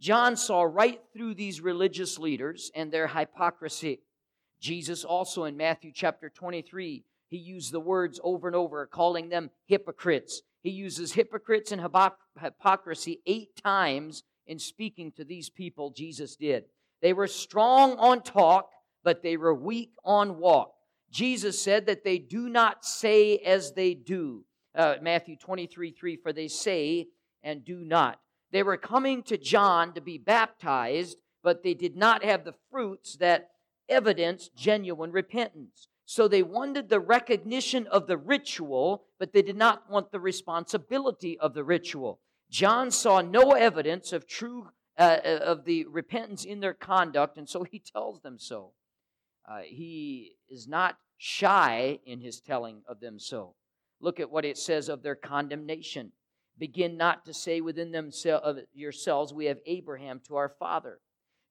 John 0.00 0.36
saw 0.36 0.62
right 0.62 1.00
through 1.12 1.34
these 1.34 1.60
religious 1.60 2.18
leaders 2.18 2.70
and 2.74 2.90
their 2.90 3.06
hypocrisy. 3.06 4.00
Jesus 4.60 5.04
also 5.04 5.44
in 5.44 5.56
Matthew 5.56 5.92
chapter 5.94 6.28
23, 6.28 7.04
he 7.28 7.36
used 7.36 7.72
the 7.72 7.80
words 7.80 8.20
over 8.22 8.46
and 8.46 8.56
over, 8.56 8.86
calling 8.86 9.28
them 9.28 9.50
hypocrites. 9.66 10.42
He 10.62 10.70
uses 10.70 11.12
hypocrites 11.12 11.72
and 11.72 11.86
hypocrisy 12.40 13.20
eight 13.26 13.56
times 13.62 14.22
in 14.46 14.58
speaking 14.58 15.12
to 15.12 15.24
these 15.24 15.50
people, 15.50 15.90
Jesus 15.90 16.36
did. 16.36 16.64
They 17.02 17.12
were 17.12 17.26
strong 17.26 17.96
on 17.98 18.22
talk, 18.22 18.70
but 19.02 19.22
they 19.22 19.36
were 19.36 19.54
weak 19.54 19.92
on 20.04 20.38
walk. 20.38 20.75
Jesus 21.16 21.58
said 21.58 21.86
that 21.86 22.04
they 22.04 22.18
do 22.18 22.50
not 22.50 22.84
say 22.84 23.38
as 23.38 23.72
they 23.72 23.94
do. 23.94 24.44
Uh, 24.74 24.96
Matthew 25.00 25.34
23 25.34 25.92
3, 25.92 26.16
for 26.16 26.30
they 26.30 26.46
say 26.46 27.08
and 27.42 27.64
do 27.64 27.78
not. 27.78 28.20
They 28.52 28.62
were 28.62 28.76
coming 28.76 29.22
to 29.22 29.38
John 29.38 29.94
to 29.94 30.02
be 30.02 30.18
baptized, 30.18 31.16
but 31.42 31.62
they 31.62 31.72
did 31.72 31.96
not 31.96 32.22
have 32.22 32.44
the 32.44 32.52
fruits 32.70 33.16
that 33.16 33.48
evidence 33.88 34.50
genuine 34.54 35.10
repentance. 35.10 35.88
So 36.04 36.28
they 36.28 36.42
wanted 36.42 36.90
the 36.90 37.00
recognition 37.00 37.86
of 37.86 38.06
the 38.06 38.18
ritual, 38.18 39.04
but 39.18 39.32
they 39.32 39.40
did 39.40 39.56
not 39.56 39.90
want 39.90 40.12
the 40.12 40.20
responsibility 40.20 41.38
of 41.38 41.54
the 41.54 41.64
ritual. 41.64 42.20
John 42.50 42.90
saw 42.90 43.22
no 43.22 43.52
evidence 43.52 44.12
of 44.12 44.26
true 44.26 44.68
uh, 44.98 45.18
uh 45.24 45.40
of 45.42 45.64
the 45.64 45.86
repentance 45.86 46.44
in 46.44 46.60
their 46.60 46.74
conduct, 46.74 47.38
and 47.38 47.48
so 47.48 47.62
he 47.62 47.78
tells 47.78 48.20
them 48.20 48.38
so. 48.38 48.72
Uh, 49.48 49.60
he 49.60 50.32
is 50.50 50.66
not 50.68 50.98
shy 51.16 51.98
in 52.04 52.20
his 52.20 52.40
telling 52.40 52.82
of 52.88 53.00
them 53.00 53.18
so. 53.18 53.54
Look 54.00 54.20
at 54.20 54.30
what 54.30 54.44
it 54.44 54.58
says 54.58 54.88
of 54.88 55.02
their 55.02 55.14
condemnation. 55.14 56.12
Begin 56.58 56.96
not 56.96 57.24
to 57.26 57.34
say 57.34 57.60
within 57.60 57.92
themselves 57.92 58.60
yourselves, 58.74 59.32
We 59.32 59.46
have 59.46 59.58
Abraham 59.66 60.20
to 60.26 60.36
our 60.36 60.48
father. 60.48 61.00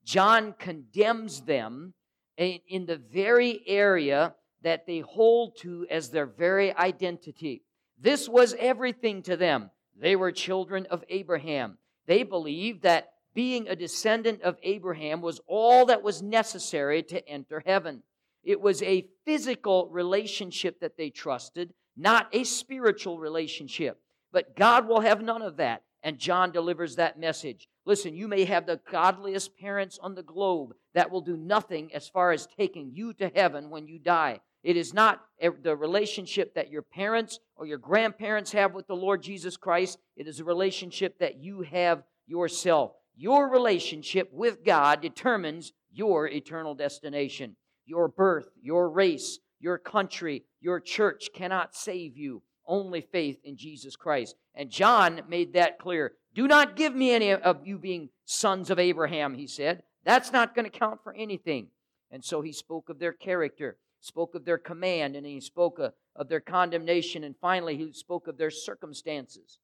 John 0.03 0.53
condemns 0.57 1.41
them 1.41 1.93
in 2.37 2.85
the 2.85 2.97
very 2.97 3.61
area 3.65 4.35
that 4.61 4.85
they 4.85 4.99
hold 4.99 5.57
to 5.57 5.85
as 5.89 6.09
their 6.09 6.25
very 6.25 6.75
identity. 6.75 7.63
This 7.99 8.27
was 8.27 8.55
everything 8.59 9.21
to 9.23 9.37
them. 9.37 9.71
They 9.95 10.15
were 10.15 10.31
children 10.31 10.85
of 10.87 11.03
Abraham. 11.09 11.77
They 12.07 12.23
believed 12.23 12.83
that 12.83 13.11
being 13.33 13.67
a 13.67 13.75
descendant 13.75 14.41
of 14.41 14.57
Abraham 14.63 15.21
was 15.21 15.39
all 15.47 15.85
that 15.87 16.03
was 16.03 16.21
necessary 16.21 17.03
to 17.03 17.27
enter 17.27 17.61
heaven. 17.65 18.03
It 18.45 18.61
was 18.61 18.81
a 18.83 19.07
physical 19.25 19.89
relationship 19.91 20.79
that 20.79 20.97
they 20.97 21.09
trusted, 21.09 21.73
not 21.97 22.27
a 22.31 22.43
spiritual 22.43 23.19
relationship. 23.19 23.99
But 24.31 24.55
God 24.55 24.87
will 24.87 25.01
have 25.01 25.21
none 25.21 25.41
of 25.41 25.57
that. 25.57 25.83
And 26.03 26.19
John 26.19 26.51
delivers 26.51 26.97
that 26.97 27.19
message. 27.19 27.67
Listen, 27.85 28.13
you 28.13 28.27
may 28.27 28.45
have 28.45 28.67
the 28.67 28.79
godliest 28.91 29.57
parents 29.57 29.97
on 29.99 30.13
the 30.13 30.21
globe 30.21 30.73
that 30.93 31.09
will 31.09 31.21
do 31.21 31.35
nothing 31.35 31.91
as 31.95 32.07
far 32.07 32.31
as 32.31 32.47
taking 32.57 32.91
you 32.93 33.13
to 33.13 33.31
heaven 33.33 33.71
when 33.71 33.87
you 33.87 33.97
die. 33.97 34.39
It 34.61 34.77
is 34.77 34.93
not 34.93 35.23
the 35.63 35.75
relationship 35.75 36.53
that 36.55 36.69
your 36.69 36.81
parents 36.81 37.39
or 37.55 37.65
your 37.65 37.77
grandparents 37.77 38.51
have 38.51 38.73
with 38.73 38.87
the 38.87 38.95
Lord 38.95 39.23
Jesus 39.23 39.57
Christ. 39.57 39.97
It 40.15 40.27
is 40.27 40.39
a 40.39 40.43
relationship 40.43 41.17
that 41.19 41.39
you 41.39 41.61
have 41.61 42.03
yourself. 42.27 42.91
Your 43.15 43.49
relationship 43.49 44.29
with 44.31 44.63
God 44.65 45.01
determines 45.01 45.71
your 45.91 46.27
eternal 46.27 46.75
destination. 46.75 47.55
Your 47.85 48.07
birth, 48.07 48.49
your 48.61 48.89
race, 48.89 49.39
your 49.59 49.77
country, 49.77 50.43
your 50.61 50.79
church 50.79 51.29
cannot 51.33 51.75
save 51.75 52.17
you. 52.17 52.41
Only 52.67 53.01
faith 53.01 53.37
in 53.43 53.57
Jesus 53.57 53.95
Christ. 53.95 54.35
And 54.55 54.69
John 54.69 55.21
made 55.29 55.53
that 55.53 55.77
clear. 55.77 56.13
Do 56.33 56.47
not 56.47 56.75
give 56.75 56.95
me 56.95 57.11
any 57.11 57.31
of 57.31 57.65
you 57.65 57.77
being 57.77 58.09
sons 58.25 58.69
of 58.69 58.79
Abraham, 58.79 59.35
he 59.35 59.47
said. 59.47 59.83
That's 60.03 60.31
not 60.31 60.55
going 60.55 60.69
to 60.69 60.79
count 60.79 61.01
for 61.03 61.13
anything. 61.13 61.67
And 62.11 62.23
so 62.23 62.41
he 62.41 62.51
spoke 62.51 62.89
of 62.89 62.99
their 62.99 63.13
character. 63.13 63.77
spoke 63.99 64.35
of 64.35 64.45
their 64.45 64.57
command, 64.57 65.15
and 65.15 65.25
he 65.25 65.39
spoke 65.39 65.79
of, 65.79 65.93
of 66.15 66.29
their 66.29 66.39
condemnation, 66.39 67.23
and 67.23 67.35
finally 67.41 67.75
he 67.75 67.91
spoke 67.91 68.27
of 68.27 68.37
their 68.37 68.51
circumstances. 68.51 69.59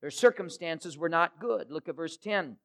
Their 0.00 0.10
circumstances 0.10 0.98
were 0.98 1.08
not 1.08 1.40
good. 1.40 1.70
Look 1.70 1.88
at 1.88 1.96
verse 1.96 2.16
10. 2.16 2.56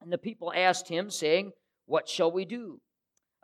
And 0.00 0.12
the 0.12 0.18
people 0.18 0.52
asked 0.54 0.88
him, 0.88 1.10
saying, 1.10 1.52
What 1.86 2.08
shall 2.08 2.30
we 2.30 2.44
do? 2.44 2.80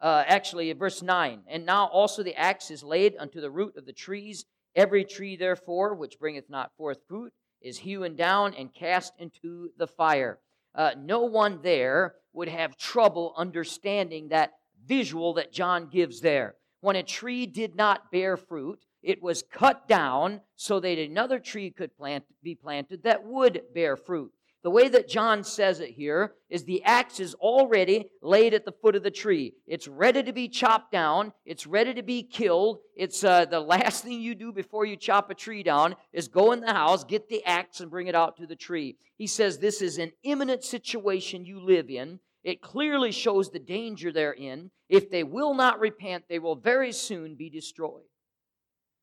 Uh, 0.00 0.24
actually, 0.26 0.72
verse 0.72 1.02
9. 1.02 1.42
And 1.48 1.64
now 1.64 1.86
also 1.86 2.22
the 2.22 2.34
axe 2.34 2.70
is 2.70 2.82
laid 2.82 3.14
unto 3.18 3.40
the 3.40 3.50
root 3.50 3.76
of 3.76 3.86
the 3.86 3.92
trees. 3.92 4.44
Every 4.74 5.04
tree, 5.04 5.36
therefore, 5.36 5.94
which 5.94 6.18
bringeth 6.18 6.50
not 6.50 6.72
forth 6.76 6.98
fruit, 7.08 7.32
is 7.62 7.78
hewn 7.78 8.14
down 8.14 8.54
and 8.54 8.74
cast 8.74 9.14
into 9.18 9.70
the 9.78 9.86
fire. 9.86 10.38
Uh, 10.74 10.90
no 10.98 11.22
one 11.22 11.60
there 11.62 12.14
would 12.34 12.48
have 12.48 12.76
trouble 12.76 13.34
understanding 13.36 14.28
that 14.28 14.52
visual 14.86 15.34
that 15.34 15.52
John 15.52 15.88
gives 15.88 16.20
there. 16.20 16.56
When 16.80 16.96
a 16.96 17.02
tree 17.02 17.46
did 17.46 17.74
not 17.74 18.12
bear 18.12 18.36
fruit, 18.36 18.84
it 19.02 19.22
was 19.22 19.42
cut 19.50 19.88
down 19.88 20.42
so 20.56 20.78
that 20.80 20.98
another 20.98 21.38
tree 21.38 21.70
could 21.70 21.96
plant, 21.96 22.24
be 22.42 22.54
planted 22.54 23.02
that 23.04 23.24
would 23.24 23.62
bear 23.74 23.96
fruit. 23.96 24.32
The 24.66 24.70
way 24.70 24.88
that 24.88 25.08
John 25.08 25.44
says 25.44 25.78
it 25.78 25.90
here 25.90 26.35
is 26.50 26.64
the 26.64 26.82
axe 26.82 27.20
is 27.20 27.35
already 27.35 28.11
laid 28.20 28.52
at 28.52 28.64
the 28.64 28.73
foot 28.73 28.96
of 28.96 29.04
the 29.04 29.12
tree. 29.12 29.54
It's 29.64 29.87
ready 29.87 30.25
to 30.25 30.32
be 30.32 30.49
chopped 30.49 30.90
down. 30.90 31.32
It's 31.44 31.68
ready 31.68 31.94
to 31.94 32.02
be 32.02 32.25
killed. 32.25 32.78
It's 32.96 33.23
uh, 33.23 33.44
the 33.44 33.61
last 33.61 34.02
thing 34.02 34.20
you 34.20 34.35
do 34.35 34.50
before 34.50 34.85
you 34.85 34.96
chop 34.96 35.30
a 35.30 35.37
tree 35.37 35.62
down 35.62 35.94
is 36.12 36.26
go 36.26 36.50
in 36.50 36.58
the 36.58 36.73
house, 36.73 37.04
get 37.04 37.28
the 37.28 37.44
axe, 37.44 37.78
and 37.78 37.92
bring 37.92 38.08
it 38.08 38.16
out 38.16 38.38
to 38.38 38.46
the 38.49 38.56
tree. 38.56 38.96
He 39.16 39.28
says 39.28 39.56
this 39.56 39.80
is 39.80 39.99
an 39.99 40.11
imminent 40.25 40.64
situation 40.64 41.44
you 41.44 41.61
live 41.61 41.88
in. 41.88 42.18
It 42.42 42.61
clearly 42.61 43.12
shows 43.12 43.52
the 43.52 43.61
danger 43.61 44.11
they're 44.11 44.32
in. 44.32 44.73
If 44.88 45.12
they 45.12 45.23
will 45.23 45.54
not 45.54 45.78
repent, 45.78 46.25
they 46.28 46.40
will 46.40 46.56
very 46.56 46.90
soon 46.90 47.37
be 47.37 47.50
destroyed. 47.50 48.11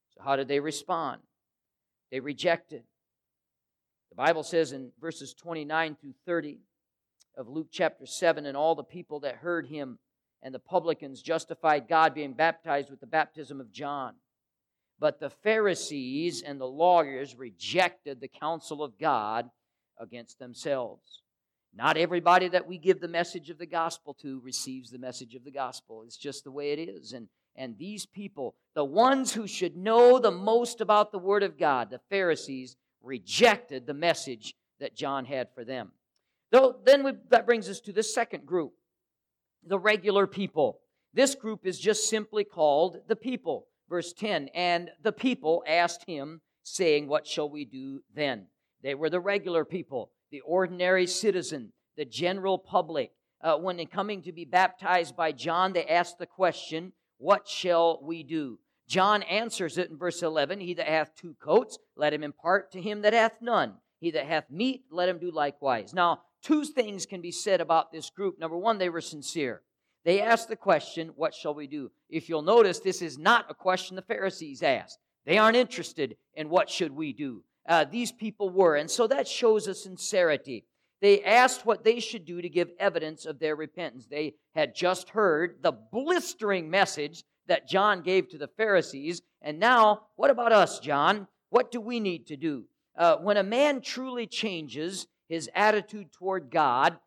So, 0.09 0.23
how 0.25 0.35
did 0.35 0.49
they 0.49 0.59
respond? 0.59 1.21
They 2.11 2.19
rejected. 2.19 2.83
The 4.13 4.17
Bible 4.17 4.43
says 4.43 4.73
in 4.73 4.91
verses 5.01 5.33
29 5.33 5.97
through 5.99 6.13
30 6.27 6.59
of 7.35 7.49
Luke 7.49 7.69
chapter 7.71 8.05
7 8.05 8.45
and 8.45 8.55
all 8.55 8.75
the 8.75 8.83
people 8.83 9.21
that 9.21 9.37
heard 9.37 9.65
him 9.65 9.97
and 10.43 10.53
the 10.53 10.59
publicans 10.59 11.19
justified 11.23 11.87
God 11.87 12.13
being 12.13 12.33
baptized 12.33 12.91
with 12.91 12.99
the 12.99 13.07
baptism 13.07 13.59
of 13.59 13.71
John. 13.71 14.13
But 14.99 15.19
the 15.19 15.31
Pharisees 15.31 16.43
and 16.43 16.61
the 16.61 16.67
lawyers 16.67 17.35
rejected 17.35 18.21
the 18.21 18.27
counsel 18.27 18.83
of 18.83 18.99
God 18.99 19.49
against 19.99 20.37
themselves. 20.37 21.23
Not 21.73 21.97
everybody 21.97 22.47
that 22.49 22.67
we 22.67 22.77
give 22.77 23.01
the 23.01 23.07
message 23.07 23.49
of 23.49 23.57
the 23.57 23.65
gospel 23.65 24.13
to 24.21 24.39
receives 24.41 24.91
the 24.91 24.99
message 24.99 25.33
of 25.33 25.43
the 25.43 25.49
gospel. 25.49 26.03
It's 26.05 26.17
just 26.17 26.43
the 26.43 26.51
way 26.51 26.71
it 26.71 26.77
is. 26.77 27.13
And, 27.13 27.29
and 27.55 27.79
these 27.79 28.05
people, 28.05 28.53
the 28.75 28.85
ones 28.85 29.33
who 29.33 29.47
should 29.47 29.75
know 29.75 30.19
the 30.19 30.29
most 30.29 30.81
about 30.81 31.11
the 31.11 31.17
Word 31.17 31.41
of 31.41 31.57
God, 31.57 31.89
the 31.89 32.01
Pharisees, 32.11 32.75
rejected 33.03 33.85
the 33.85 33.93
message 33.93 34.55
that 34.79 34.95
John 34.95 35.25
had 35.25 35.49
for 35.53 35.63
them. 35.63 35.91
Though, 36.51 36.75
then 36.85 37.03
we, 37.03 37.13
that 37.29 37.45
brings 37.45 37.69
us 37.69 37.79
to 37.81 37.93
the 37.93 38.03
second 38.03 38.45
group, 38.45 38.73
the 39.65 39.79
regular 39.79 40.27
people. 40.27 40.79
This 41.13 41.35
group 41.35 41.65
is 41.65 41.79
just 41.79 42.09
simply 42.09 42.43
called 42.43 42.97
the 43.07 43.15
people. 43.15 43.67
Verse 43.89 44.13
10 44.13 44.49
And 44.55 44.89
the 45.03 45.11
people 45.11 45.63
asked 45.67 46.05
him, 46.07 46.41
saying, 46.63 47.07
What 47.07 47.27
shall 47.27 47.49
we 47.49 47.65
do 47.65 48.01
then? 48.15 48.47
They 48.81 48.95
were 48.95 49.09
the 49.09 49.19
regular 49.19 49.63
people, 49.65 50.11
the 50.31 50.41
ordinary 50.41 51.07
citizen, 51.07 51.73
the 51.95 52.05
general 52.05 52.57
public. 52.57 53.11
Uh, 53.41 53.57
when 53.57 53.85
coming 53.87 54.21
to 54.23 54.31
be 54.31 54.45
baptized 54.45 55.15
by 55.15 55.31
John, 55.33 55.73
they 55.73 55.85
asked 55.85 56.17
the 56.17 56.25
question, 56.25 56.93
What 57.17 57.47
shall 57.47 57.99
we 58.01 58.23
do? 58.23 58.59
John 58.87 59.23
answers 59.23 59.77
it 59.77 59.89
in 59.89 59.97
verse 59.97 60.21
11 60.21 60.59
He 60.59 60.73
that 60.75 60.87
hath 60.87 61.15
two 61.15 61.35
coats, 61.39 61.77
let 61.95 62.13
him 62.13 62.23
impart 62.23 62.71
to 62.71 62.81
him 62.81 63.01
that 63.01 63.13
hath 63.13 63.41
none. 63.41 63.75
He 63.99 64.11
that 64.11 64.25
hath 64.25 64.49
meat, 64.49 64.83
let 64.91 65.09
him 65.09 65.19
do 65.19 65.31
likewise. 65.31 65.93
Now, 65.93 66.21
two 66.41 66.65
things 66.65 67.05
can 67.05 67.21
be 67.21 67.31
said 67.31 67.61
about 67.61 67.91
this 67.91 68.09
group. 68.09 68.37
Number 68.37 68.57
one, 68.57 68.77
they 68.77 68.89
were 68.89 69.01
sincere. 69.01 69.61
They 70.03 70.21
asked 70.21 70.49
the 70.49 70.55
question, 70.55 71.09
What 71.15 71.33
shall 71.33 71.53
we 71.53 71.67
do? 71.67 71.91
If 72.09 72.27
you'll 72.27 72.41
notice, 72.41 72.79
this 72.79 73.01
is 73.01 73.17
not 73.17 73.49
a 73.49 73.53
question 73.53 73.95
the 73.95 74.01
Pharisees 74.01 74.61
asked. 74.61 74.99
They 75.25 75.37
aren't 75.37 75.55
interested 75.55 76.17
in 76.33 76.49
what 76.49 76.69
should 76.69 76.91
we 76.91 77.13
do. 77.13 77.43
Uh, 77.67 77.85
these 77.89 78.11
people 78.11 78.49
were. 78.49 78.75
And 78.75 78.91
so 78.91 79.07
that 79.07 79.27
shows 79.27 79.67
a 79.67 79.73
sincerity. 79.73 80.65
They 81.01 81.23
asked 81.23 81.65
what 81.65 81.83
they 81.83 81.99
should 81.99 82.25
do 82.25 82.41
to 82.41 82.49
give 82.49 82.71
evidence 82.79 83.25
of 83.25 83.39
their 83.39 83.55
repentance. 83.55 84.07
They 84.07 84.35
had 84.55 84.75
just 84.75 85.09
heard 85.09 85.59
the 85.61 85.71
blistering 85.71 86.69
message 86.69 87.23
that 87.47 87.67
John 87.67 88.01
gave 88.01 88.29
to 88.29 88.37
the 88.37 88.47
Pharisees. 88.47 89.21
And 89.41 89.59
now, 89.59 90.03
what 90.15 90.29
about 90.29 90.51
us, 90.51 90.79
John? 90.79 91.27
What 91.49 91.71
do 91.71 91.81
we 91.81 91.99
need 91.99 92.27
to 92.27 92.37
do? 92.37 92.65
Uh, 92.95 93.17
when 93.17 93.37
a 93.37 93.43
man 93.43 93.81
truly 93.81 94.27
changes 94.27 95.07
his 95.27 95.49
attitude 95.55 96.11
toward 96.11 96.51
God, 96.51 96.97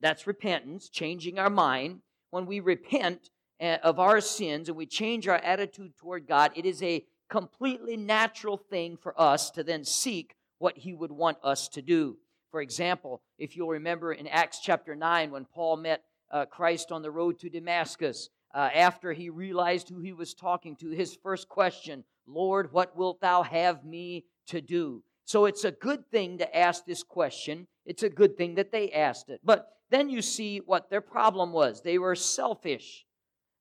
that's 0.00 0.26
repentance, 0.26 0.88
changing 0.88 1.38
our 1.38 1.50
mind. 1.50 2.00
When 2.30 2.46
we 2.46 2.60
repent 2.60 3.30
uh, 3.60 3.78
of 3.82 3.98
our 3.98 4.20
sins 4.20 4.68
and 4.68 4.76
we 4.76 4.86
change 4.86 5.28
our 5.28 5.36
attitude 5.36 5.96
toward 5.96 6.26
God, 6.26 6.52
it 6.54 6.66
is 6.66 6.82
a 6.82 7.04
completely 7.30 7.96
natural 7.96 8.56
thing 8.56 8.96
for 8.96 9.18
us 9.18 9.50
to 9.52 9.64
then 9.64 9.84
seek 9.84 10.34
what 10.58 10.78
He 10.78 10.92
would 10.92 11.12
want 11.12 11.38
us 11.42 11.68
to 11.68 11.82
do. 11.82 12.18
For 12.50 12.60
example, 12.60 13.22
if 13.38 13.56
you'll 13.56 13.68
remember 13.68 14.12
in 14.12 14.26
Acts 14.26 14.60
chapter 14.60 14.94
9, 14.94 15.30
when 15.30 15.46
Paul 15.46 15.78
met 15.78 16.02
uh, 16.30 16.44
Christ 16.44 16.92
on 16.92 17.02
the 17.02 17.10
road 17.10 17.38
to 17.38 17.48
Damascus, 17.48 18.28
uh, 18.54 18.70
after 18.74 19.12
he 19.12 19.30
realized 19.30 19.88
who 19.88 20.00
he 20.00 20.12
was 20.12 20.34
talking 20.34 20.76
to, 20.76 20.90
his 20.90 21.16
first 21.22 21.48
question, 21.48 22.04
Lord, 22.26 22.72
what 22.72 22.96
wilt 22.96 23.20
thou 23.20 23.42
have 23.42 23.84
me 23.84 24.24
to 24.48 24.60
do? 24.60 25.02
So 25.24 25.46
it's 25.46 25.64
a 25.64 25.70
good 25.72 26.10
thing 26.10 26.38
to 26.38 26.56
ask 26.56 26.84
this 26.84 27.02
question. 27.02 27.66
It's 27.86 28.02
a 28.02 28.10
good 28.10 28.36
thing 28.36 28.56
that 28.56 28.72
they 28.72 28.90
asked 28.90 29.28
it. 29.28 29.40
But 29.42 29.68
then 29.90 30.08
you 30.08 30.22
see 30.22 30.58
what 30.58 30.90
their 30.90 31.00
problem 31.00 31.52
was. 31.52 31.82
They 31.82 31.98
were 31.98 32.14
selfish. 32.14 33.04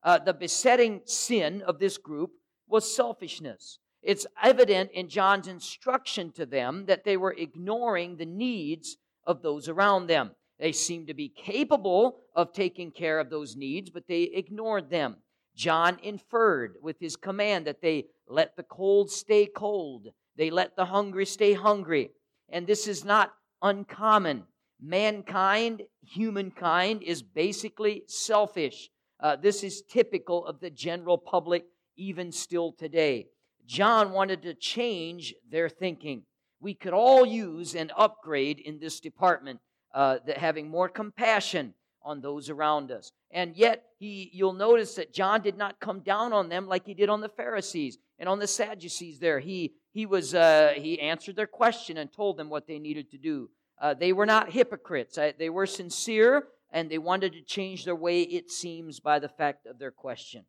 Uh, 0.04 0.18
the 0.18 0.34
besetting 0.34 1.02
sin 1.06 1.62
of 1.62 1.80
this 1.80 1.98
group 1.98 2.32
was 2.68 2.96
selfishness. 2.96 3.80
It's 4.02 4.26
evident 4.42 4.92
in 4.92 5.10
John's 5.10 5.48
instruction 5.48 6.32
to 6.34 6.46
them 6.46 6.86
that 6.88 7.04
they 7.04 7.18
were 7.18 7.36
ignoring 7.38 8.18
the 8.18 8.26
needs 8.26 8.98
of 9.26 9.42
those 9.42 9.70
around 9.70 10.08
them. 10.08 10.32
They 10.62 10.72
seemed 10.74 11.08
to 11.08 11.16
be 11.16 11.28
capable 11.28 12.20
of 12.36 12.54
taking 12.54 12.92
care 12.92 13.20
of 13.20 13.32
those 13.32 13.56
needs, 13.56 13.90
but 13.90 14.08
they 14.08 14.22
ignored 14.22 14.92
them. 14.92 15.18
John 15.56 15.98
inferred 16.04 16.76
with 16.84 17.00
his 17.00 17.16
command 17.16 17.66
that 17.66 17.82
they 17.82 18.06
let 18.28 18.56
the 18.56 18.64
cold 18.64 19.10
stay 19.10 19.48
cold, 19.48 20.10
they 20.38 20.52
let 20.52 20.76
the 20.76 20.86
hungry 20.86 21.26
stay 21.26 21.54
hungry. 21.54 22.12
And 22.48 22.68
this 22.68 22.88
is 22.88 23.04
not 23.04 23.34
uncommon. 23.64 24.44
Mankind, 24.80 25.82
humankind, 26.04 27.02
is 27.02 27.24
basically 27.24 28.04
selfish. 28.08 28.92
Uh, 29.20 29.38
this 29.38 29.64
is 29.64 29.82
typical 29.90 30.46
of 30.46 30.60
the 30.60 30.70
general 30.70 31.18
public, 31.18 31.66
even 31.98 32.32
still 32.32 32.72
today. 32.72 33.26
John 33.66 34.12
wanted 34.12 34.44
to 34.44 34.54
change 34.54 35.34
their 35.50 35.70
thinking. 35.70 36.22
We 36.60 36.76
could 36.76 36.94
all 36.94 37.26
use 37.26 37.74
an 37.74 37.92
upgrade 37.98 38.60
in 38.60 38.80
this 38.80 39.00
department 39.00 39.60
uh, 39.94 40.18
that 40.26 40.38
having 40.38 40.70
more 40.70 40.90
compassion 40.90 41.74
on 42.04 42.22
those 42.22 42.50
around 42.50 42.92
us. 42.92 43.12
And 43.32 43.56
yet, 43.56 43.84
he, 44.00 44.30
you'll 44.34 44.54
notice 44.54 44.96
that 44.96 45.14
John 45.14 45.42
did 45.42 45.58
not 45.58 45.80
come 45.80 46.00
down 46.00 46.34
on 46.34 46.50
them 46.50 46.68
like 46.68 46.86
he 46.86 46.94
did 46.94 47.10
on 47.10 47.22
the 47.22 47.30
Pharisees 47.30 47.98
and 48.18 48.28
on 48.28 48.40
the 48.40 48.48
Sadducees. 48.48 49.20
There, 49.20 49.40
he 49.40 49.74
he 49.94 50.06
was 50.06 50.34
uh, 50.34 50.74
he 50.76 51.00
answered 51.00 51.36
their 51.36 51.48
question 51.48 51.98
and 51.98 52.12
told 52.12 52.38
them 52.38 52.50
what 52.50 52.68
they 52.68 52.80
needed 52.80 53.12
to 53.12 53.18
do. 53.18 53.50
Uh, 53.80 53.94
they 53.94 54.14
were 54.14 54.26
not 54.26 54.52
hypocrites. 54.52 55.18
they 55.38 55.50
were 55.50 55.66
sincere 55.66 56.48
and 56.72 56.90
they 56.90 56.98
wanted 56.98 57.34
to 57.34 57.42
change 57.42 57.84
their 57.84 57.96
way. 57.96 58.22
It 58.22 58.50
seems 58.52 59.00
by 59.00 59.20
the 59.20 59.28
fact 59.28 59.66
of 59.66 59.80
their 59.80 59.92
question. 59.92 60.46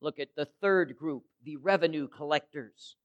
Look 0.00 0.18
at 0.18 0.34
the 0.36 0.46
third 0.60 0.96
group, 0.96 1.24
the 1.44 1.56
revenue 1.56 2.08
collectors, 2.08 2.96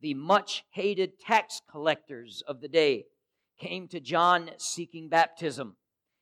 the 0.00 0.14
much 0.14 0.64
hated 0.70 1.18
tax 1.18 1.60
collectors 1.68 2.42
of 2.46 2.60
the 2.60 2.68
day 2.68 3.06
came 3.58 3.88
to 3.88 4.00
John 4.00 4.50
seeking 4.58 5.08
baptism. 5.08 5.76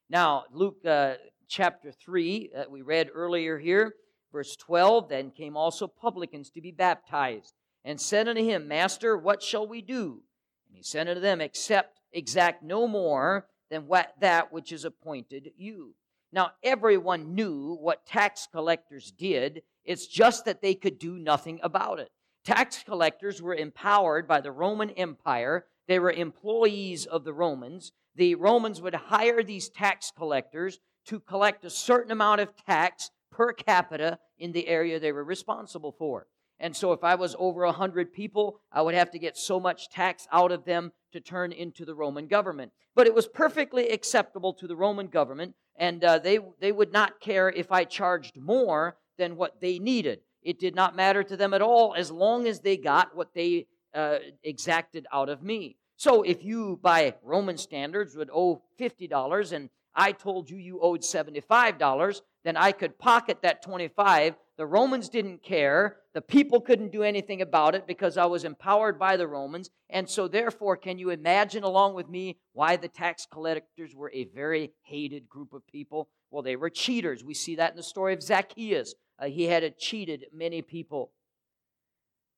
Now, 0.09 0.45
Luke 0.53 0.85
uh, 0.85 1.15
chapter 1.49 1.93
3, 1.93 2.51
that 2.55 2.71
we 2.71 2.83
read 2.83 3.09
earlier 3.15 3.59
here, 3.59 3.95
verse 4.33 4.57
12, 4.57 5.09
then 5.09 5.31
came 5.31 5.57
also 5.57 5.87
publicans 5.87 6.51
to 6.51 6.61
be 6.61 6.73
baptized, 6.73 7.55
and 7.85 8.01
said 8.01 8.29
unto 8.29 8.43
him, 8.43 8.69
Master, 8.69 9.17
what 9.17 9.43
shall 9.43 9.67
we 9.67 9.83
do? 9.83 10.23
And 10.69 10.77
he 10.77 10.83
said 10.83 11.09
unto 11.09 11.21
them, 11.21 11.41
Except 11.41 12.01
exact 12.13 12.63
no 12.63 12.87
more 12.87 13.47
than 13.71 13.87
what, 13.87 14.15
that 14.21 14.53
which 14.53 14.73
is 14.73 14.85
appointed 14.85 15.53
you. 15.57 15.95
Now, 16.33 16.53
everyone 16.63 17.35
knew 17.35 17.77
what 17.81 18.07
tax 18.07 18.49
collectors 18.51 19.11
did. 19.11 19.63
It's 19.85 20.07
just 20.07 20.45
that 20.45 20.63
they 20.63 20.75
could 20.75 20.99
do 20.99 21.19
nothing 21.19 21.61
about 21.63 22.01
it. 22.01 22.11
Tax 22.45 22.83
collectors 22.83 23.41
were 23.41 23.55
empowered 23.55 24.27
by 24.27 24.41
the 24.41 24.51
Roman 24.51 24.91
Empire 24.91 25.67
they 25.89 25.99
were 25.99 26.13
employees 26.13 27.07
of 27.07 27.25
the 27.25 27.33
Romans. 27.33 27.93
The 28.15 28.35
Romans 28.35 28.81
would 28.81 28.95
hire 28.95 29.43
these 29.43 29.69
tax 29.69 30.13
collectors 30.17 30.79
to 31.07 31.21
collect 31.21 31.65
a 31.65 31.71
certain 31.71 32.13
amount 32.13 32.41
of 32.41 32.55
tax 32.67 33.11
per 33.31 33.53
capita 33.53 34.19
in 34.39 34.53
the 34.53 34.69
area 34.69 35.01
they 35.01 35.13
were 35.13 35.25
responsible 35.25 35.93
for. 35.93 36.27
And 36.61 36.77
so 36.77 36.93
if 36.93 37.03
I 37.03 37.17
was 37.17 37.35
over 37.39 37.65
100 37.65 38.13
people, 38.13 38.61
I 38.71 38.83
would 38.83 38.95
have 38.95 39.11
to 39.13 39.19
get 39.19 39.37
so 39.37 39.59
much 39.59 39.89
tax 39.89 40.29
out 40.31 40.53
of 40.53 40.65
them 40.65 40.93
to 41.13 41.21
turn 41.21 41.51
into 41.51 41.85
the 41.85 41.95
Roman 41.95 42.29
government. 42.29 42.71
But 42.95 43.07
it 43.07 43.15
was 43.15 43.27
perfectly 43.27 43.89
acceptable 43.89 44.53
to 44.55 44.69
the 44.69 44.77
Roman 44.77 45.09
government, 45.09 45.55
and 45.77 46.05
uh, 46.05 46.19
they, 46.19 46.39
they 46.61 46.71
would 46.71 46.93
not 46.93 47.21
care 47.21 47.49
if 47.49 47.73
I 47.73 47.85
charged 47.85 48.37
more 48.37 48.97
than 49.19 49.37
what 49.37 49.61
they 49.61 49.79
needed. 49.79 50.21
It 50.43 50.59
did 50.59 50.75
not 50.75 50.95
matter 50.95 51.23
to 51.25 51.37
them 51.37 51.55
at 51.55 51.63
all 51.63 51.95
as 51.97 52.11
long 52.11 52.47
as 52.47 52.61
they 52.61 52.77
got 52.77 53.17
what 53.17 53.35
they 53.35 53.67
uh, 53.95 54.19
exacted 54.43 55.07
out 55.13 55.29
of 55.29 55.43
me. 55.43 55.77
So 55.97 56.23
if 56.23 56.43
you, 56.43 56.79
by 56.83 57.15
Roman 57.23 57.57
standards, 57.57 58.17
would 58.17 58.31
owe 58.33 58.63
$50 58.81 59.53
and 59.53 59.71
I 59.95 60.13
told 60.13 60.51
you 60.51 60.57
you 60.57 60.81
owed 60.81 61.03
$75, 61.03 62.23
then 62.45 62.57
I 62.57 62.73
could 62.73 62.99
pocket 62.99 63.39
that 63.43 63.63
25. 63.63 64.35
The 64.57 64.67
Romans 64.67 65.09
didn't 65.09 65.43
care. 65.43 65.99
The 66.15 66.23
people 66.23 66.61
couldn't 66.61 66.93
do 66.93 67.03
anything 67.03 67.41
about 67.43 67.75
it 67.75 67.87
because 67.87 68.17
I 68.17 68.27
was 68.27 68.45
empowered 68.45 68.99
by 68.99 69.17
the 69.17 69.27
Romans. 69.27 69.71
And 69.91 70.09
so, 70.09 70.29
therefore, 70.29 70.77
can 70.77 70.99
you 70.99 71.11
imagine 71.11 71.63
along 71.63 71.95
with 71.95 72.09
me 72.09 72.39
why 72.53 72.77
the 72.77 72.89
tax 72.89 73.27
collectors 73.31 73.95
were 73.95 74.11
a 74.15 74.25
very 74.25 74.73
hated 74.83 75.29
group 75.29 75.53
of 75.53 75.67
people? 75.67 76.09
Well, 76.31 76.43
they 76.43 76.57
were 76.57 76.71
cheaters. 76.71 77.25
We 77.25 77.35
see 77.35 77.57
that 77.57 77.71
in 77.71 77.77
the 77.77 77.83
story 77.83 78.15
of 78.15 78.23
Zacchaeus. 78.23 78.95
Uh, 79.19 79.27
he 79.27 79.45
had 79.45 79.79
cheated 79.79 80.27
many 80.33 80.63
people. 80.63 81.13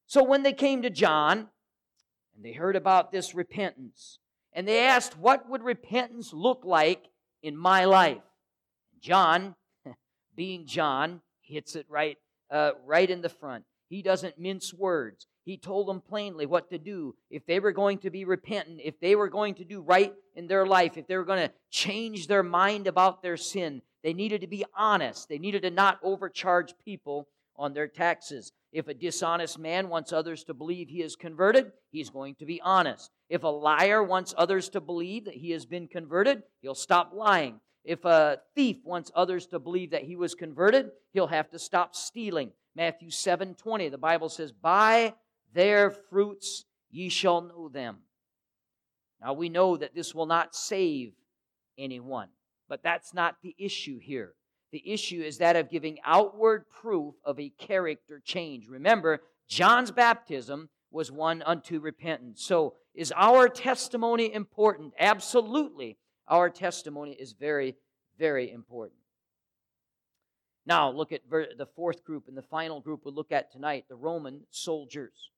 So, 0.07 0.23
when 0.23 0.43
they 0.43 0.53
came 0.53 0.83
to 0.83 0.91
John 0.91 1.49
and 2.37 2.45
they 2.45 2.53
heard 2.53 2.77
about 2.77 3.13
this 3.13 3.35
repentance, 3.35 4.19
and 4.53 4.69
they 4.69 4.87
asked, 4.87 5.19
What 5.19 5.49
would 5.51 5.63
repentance 5.63 6.33
look 6.33 6.63
like 6.65 7.07
in 7.43 7.57
my 7.57 7.85
life? 7.85 8.23
John 9.01 9.55
being 10.37 10.67
John, 10.67 11.21
hits 11.43 11.77
it 11.77 11.87
right, 11.89 12.17
uh, 12.51 12.73
right 12.87 13.09
in 13.09 13.21
the 13.21 13.29
front. 13.29 13.65
He 13.89 14.03
doesn't 14.03 14.39
mince 14.39 14.73
words. 14.73 15.27
He 15.45 15.59
told 15.59 15.89
them 15.89 16.01
plainly 16.01 16.47
what 16.47 16.71
to 16.71 16.79
do. 16.79 17.15
If 17.31 17.45
they 17.45 17.61
were 17.61 17.73
going 17.73 17.99
to 17.99 18.11
be 18.11 18.25
repentant, 18.25 18.81
if 18.83 18.99
they 18.99 19.15
were 19.15 19.29
going 19.29 19.55
to 19.57 19.65
do 19.65 19.83
right 19.83 20.15
in 20.35 20.47
their 20.47 20.67
life, 20.67 20.97
if 20.97 21.07
they 21.07 21.17
were 21.17 21.25
going 21.25 21.47
to 21.47 21.55
change 21.71 22.27
their 22.27 22.43
mind 22.43 22.87
about 22.87 23.23
their 23.23 23.37
sin, 23.37 23.83
they 24.03 24.15
needed 24.15 24.41
to 24.41 24.47
be 24.47 24.65
honest. 24.75 25.29
They 25.29 25.39
needed 25.39 25.63
to 25.63 25.71
not 25.71 25.99
overcharge 26.03 26.75
people 26.83 27.29
on 27.57 27.75
their 27.75 27.89
taxes. 27.89 28.53
If 28.75 28.89
a 28.89 28.95
dishonest 28.95 29.57
man 29.57 29.89
wants 29.89 30.13
others 30.13 30.43
to 30.45 30.53
believe 30.53 30.89
he 30.89 31.01
is 31.01 31.15
converted, 31.15 31.71
he's 31.93 32.11
going 32.11 32.35
to 32.41 32.45
be 32.45 32.61
honest. 32.61 33.13
If 33.29 33.45
a 33.45 33.49
liar 33.49 34.03
wants 34.03 34.35
others 34.37 34.69
to 34.71 34.81
believe 34.81 35.27
that 35.27 35.35
he 35.35 35.53
has 35.53 35.65
been 35.65 35.87
converted, 35.87 36.43
he'll 36.61 36.75
stop 36.75 37.13
lying. 37.15 37.61
If 37.85 38.05
a 38.05 38.41
thief 38.57 38.79
wants 38.83 39.13
others 39.15 39.47
to 39.49 39.61
believe 39.61 39.93
that 39.93 40.03
he 40.03 40.17
was 40.17 40.35
converted, 40.35 40.91
he'll 41.13 41.29
have 41.29 41.51
to 41.51 41.59
stop 41.59 41.95
stealing. 41.95 42.51
Matthew 42.75 43.11
7 43.11 43.55
20, 43.55 43.91
the 43.91 43.97
Bible 43.97 44.29
says, 44.29 44.51
By 44.51 45.15
their 45.53 45.91
fruits 45.91 46.65
ye 46.91 47.09
shall 47.11 47.43
know 47.43 47.69
them. 47.69 47.99
Now 49.23 49.35
we 49.35 49.51
know 49.51 49.77
that 49.77 49.95
this 49.95 50.17
will 50.17 50.27
not 50.27 50.57
save 50.57 51.13
anyone, 51.79 52.31
but 52.69 52.83
that's 52.83 53.15
not 53.15 53.37
the 53.41 53.55
issue 53.57 54.01
here. 54.01 54.35
The 54.75 54.93
issue 54.93 55.23
is 55.23 55.39
that 55.39 55.55
of 55.55 55.71
giving 55.71 55.99
outward 56.05 56.69
proof 56.69 57.15
of 57.25 57.39
a 57.39 57.51
character 57.51 58.21
change. 58.25 58.67
Remember, 58.67 59.23
John's 59.47 59.93
baptism 59.93 60.69
was 60.91 61.13
one 61.13 61.45
unto 61.47 61.79
repentance. 61.79 62.45
So, 62.45 62.75
is 62.93 63.13
our 63.15 63.49
testimony 63.49 64.35
important? 64.35 64.93
Absolutely. 64.99 65.97
Our 66.27 66.51
testimony 66.51 67.13
is 67.13 67.35
very, 67.35 67.77
very 68.19 68.51
important. 68.51 68.99
Now, 70.67 70.91
look 70.91 71.13
at 71.13 71.21
the 71.31 71.69
fourth 71.77 72.03
group 72.03 72.27
and 72.27 72.37
the 72.37 72.43
final 72.43 72.81
group 72.81 73.03
we'll 73.05 73.15
look 73.15 73.31
at 73.31 73.53
tonight 73.53 73.85
the 73.89 73.95
Roman 73.95 74.41
soldiers. 74.51 75.31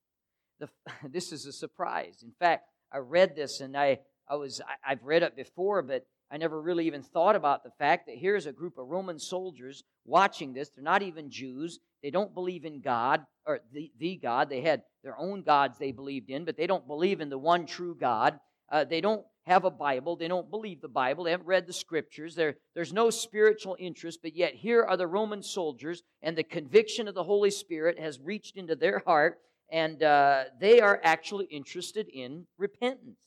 The, 0.61 0.71
this 1.11 1.31
is 1.31 1.45
a 1.45 1.53
surprise. 1.53 2.23
In 2.23 2.33
fact, 2.39 2.71
I 2.91 2.99
read 3.01 3.37
this 3.37 3.61
and 3.61 3.77
I, 3.77 3.99
I 4.27 4.37
was, 4.37 4.63
I, 4.63 4.93
I've 4.93 5.05
read 5.05 5.23
it 5.23 5.37
before, 5.37 5.83
but 5.83 6.07
I 6.31 6.39
never 6.39 6.61
really 6.61 6.87
even 6.87 7.03
thought 7.03 7.37
about 7.37 7.63
the 7.63 7.71
fact 7.79 8.07
that 8.07 8.17
here's 8.17 8.47
a 8.47 8.53
group 8.53 8.79
of 8.79 8.89
Roman 8.89 9.19
soldiers 9.19 9.85
watching 10.05 10.53
this. 10.53 10.71
They're 10.71 10.83
not 10.83 11.03
even 11.03 11.31
Jews. 11.31 11.79
They 12.03 12.11
don't 12.11 12.35
believe 12.35 12.65
in 12.65 12.81
God 12.81 13.25
or 13.47 13.61
the, 13.73 13.93
the 13.99 14.17
God. 14.17 14.51
They 14.51 14.61
had 14.61 14.83
their 15.05 15.17
own 15.19 15.43
gods 15.43 15.79
they 15.79 15.93
believed 15.93 16.31
in, 16.31 16.45
but 16.45 16.57
they 16.57 16.67
don't 16.67 16.87
believe 16.87 17.21
in 17.21 17.31
the 17.31 17.39
one 17.39 17.65
true 17.65 17.97
God. 17.99 18.39
Uh, 18.71 18.85
they 18.85 19.01
don't 19.01 19.25
have 19.47 19.65
a 19.65 19.71
Bible. 19.71 20.17
They 20.17 20.27
don't 20.27 20.51
believe 20.51 20.81
the 20.81 20.89
Bible. 20.89 21.25
They 21.25 21.31
haven't 21.31 21.47
read 21.47 21.69
the 21.69 21.73
scriptures. 21.73 22.35
There, 22.35 22.57
there's 22.75 22.93
no 22.93 23.11
spiritual 23.11 23.77
interest, 23.79 24.19
but 24.21 24.35
yet 24.35 24.55
here 24.55 24.83
are 24.83 24.97
the 24.97 25.07
Roman 25.07 25.43
soldiers, 25.43 26.03
and 26.23 26.37
the 26.37 26.43
conviction 26.43 27.07
of 27.07 27.15
the 27.15 27.23
Holy 27.23 27.53
Spirit 27.53 28.01
has 28.01 28.19
reached 28.19 28.57
into 28.57 28.75
their 28.75 29.03
heart, 29.07 29.39
and 29.71 30.03
uh, 30.03 30.45
they 30.61 30.81
are 30.81 31.01
actually 31.05 31.47
interested 31.47 32.09
in 32.09 32.47
repentance. 32.59 33.21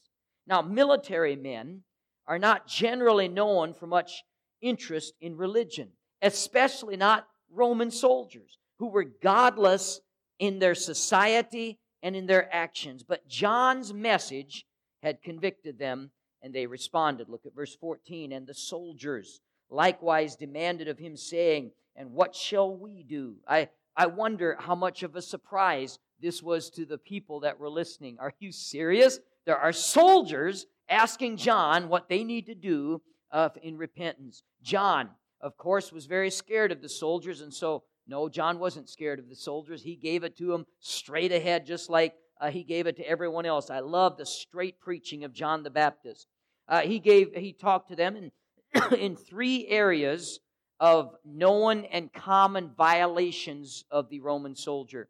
Now, 0.45 0.61
military 0.61 1.37
men 1.37 1.83
are 2.29 2.39
not 2.39 2.67
generally 2.67 3.27
known 3.27 3.73
for 3.73 3.87
much 3.87 4.23
interest 4.61 5.15
in 5.19 5.35
religion, 5.35 5.89
especially 6.21 6.95
not 6.95 7.27
Roman 7.51 7.89
soldiers 7.89 8.59
who 8.77 8.87
were 8.87 9.03
godless 9.03 9.99
in 10.37 10.59
their 10.59 10.75
society 10.75 11.79
and 12.03 12.15
in 12.15 12.27
their 12.27 12.53
actions. 12.53 13.03
But 13.03 13.27
John's 13.27 13.91
message 13.91 14.65
had 15.01 15.23
convicted 15.23 15.79
them, 15.79 16.11
and 16.43 16.53
they 16.53 16.67
responded. 16.67 17.29
Look 17.29 17.47
at 17.47 17.55
verse 17.55 17.75
14. 17.75 18.31
And 18.31 18.45
the 18.45 18.53
soldiers 18.53 19.41
likewise 19.71 20.35
demanded 20.35 20.87
of 20.87 20.99
him, 20.99 21.17
saying, 21.17 21.71
And 21.95 22.11
what 22.11 22.35
shall 22.35 22.77
we 22.77 23.01
do? 23.01 23.37
I, 23.47 23.69
I 23.97 24.05
wonder 24.05 24.55
how 24.59 24.75
much 24.75 25.01
of 25.01 25.15
a 25.15 25.21
surprise 25.21 25.97
this 26.21 26.43
was 26.43 26.69
to 26.71 26.85
the 26.85 26.99
people 26.99 27.39
that 27.39 27.59
were 27.59 27.69
listening. 27.69 28.17
Are 28.19 28.33
you 28.39 28.51
serious? 28.51 29.19
There 29.45 29.57
are 29.57 29.73
soldiers 29.73 30.67
asking 30.89 31.37
John 31.37 31.89
what 31.89 32.09
they 32.09 32.23
need 32.23 32.45
to 32.47 32.55
do 32.55 33.01
uh, 33.31 33.49
in 33.61 33.77
repentance. 33.77 34.43
John, 34.61 35.09
of 35.41 35.57
course, 35.57 35.91
was 35.91 36.05
very 36.05 36.29
scared 36.29 36.71
of 36.71 36.81
the 36.81 36.89
soldiers, 36.89 37.41
and 37.41 37.53
so, 37.53 37.83
no, 38.07 38.27
John 38.27 38.59
wasn't 38.59 38.89
scared 38.89 39.19
of 39.19 39.29
the 39.29 39.35
soldiers. 39.35 39.83
He 39.83 39.95
gave 39.95 40.23
it 40.23 40.37
to 40.37 40.47
them 40.47 40.65
straight 40.79 41.31
ahead, 41.31 41.65
just 41.65 41.89
like 41.89 42.15
uh, 42.41 42.49
he 42.49 42.63
gave 42.63 42.87
it 42.87 42.97
to 42.97 43.07
everyone 43.07 43.45
else. 43.45 43.69
I 43.69 43.79
love 43.79 44.17
the 44.17 44.25
straight 44.25 44.79
preaching 44.79 45.23
of 45.23 45.33
John 45.33 45.63
the 45.63 45.69
Baptist. 45.69 46.27
Uh, 46.67 46.81
he 46.81 46.99
gave 46.99 47.35
he 47.35 47.53
talked 47.53 47.89
to 47.89 47.95
them 47.95 48.15
in 48.15 48.31
in 48.97 49.15
three 49.15 49.67
areas 49.67 50.39
of 50.79 51.15
known 51.25 51.85
and 51.85 52.13
common 52.13 52.71
violations 52.77 53.83
of 53.91 54.09
the 54.09 54.21
Roman 54.21 54.55
soldier. 54.55 55.09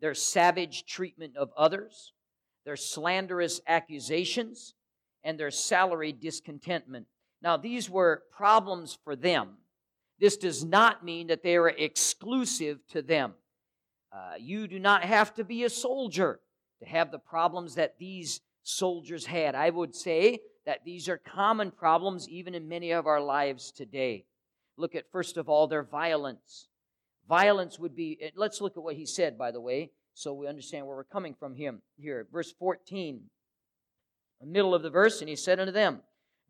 Their 0.00 0.14
savage 0.14 0.86
treatment 0.86 1.36
of 1.36 1.50
others, 1.56 2.12
their 2.64 2.76
slanderous 2.76 3.60
accusations, 3.66 4.74
and 5.22 5.38
their 5.38 5.50
salary 5.50 6.12
discontentment. 6.12 7.06
Now, 7.42 7.56
these 7.56 7.88
were 7.88 8.22
problems 8.30 8.98
for 9.04 9.16
them. 9.16 9.58
This 10.18 10.36
does 10.36 10.64
not 10.64 11.04
mean 11.04 11.28
that 11.28 11.42
they 11.42 11.56
are 11.56 11.68
exclusive 11.68 12.78
to 12.88 13.02
them. 13.02 13.34
Uh, 14.12 14.34
you 14.38 14.66
do 14.66 14.78
not 14.78 15.04
have 15.04 15.34
to 15.34 15.44
be 15.44 15.64
a 15.64 15.70
soldier 15.70 16.40
to 16.80 16.86
have 16.86 17.10
the 17.10 17.18
problems 17.18 17.76
that 17.76 17.98
these 17.98 18.40
soldiers 18.62 19.26
had. 19.26 19.54
I 19.54 19.70
would 19.70 19.94
say 19.94 20.40
that 20.66 20.84
these 20.84 21.08
are 21.08 21.18
common 21.18 21.70
problems 21.70 22.28
even 22.28 22.54
in 22.54 22.68
many 22.68 22.90
of 22.90 23.06
our 23.06 23.20
lives 23.20 23.72
today. 23.72 24.24
Look 24.76 24.94
at, 24.94 25.10
first 25.10 25.36
of 25.36 25.48
all, 25.48 25.66
their 25.66 25.82
violence. 25.82 26.68
Violence 27.28 27.78
would 27.78 27.94
be, 27.94 28.18
let's 28.34 28.60
look 28.60 28.76
at 28.76 28.82
what 28.82 28.96
he 28.96 29.06
said, 29.06 29.38
by 29.38 29.50
the 29.50 29.60
way, 29.60 29.90
so 30.20 30.34
we 30.34 30.46
understand 30.46 30.86
where 30.86 30.96
we're 30.96 31.04
coming 31.04 31.34
from 31.34 31.54
him 31.54 31.80
here. 31.96 32.26
Verse 32.30 32.52
14, 32.52 33.22
the 34.40 34.46
middle 34.46 34.74
of 34.74 34.82
the 34.82 34.90
verse, 34.90 35.20
and 35.20 35.30
he 35.30 35.36
said 35.36 35.58
unto 35.58 35.72
them, 35.72 36.02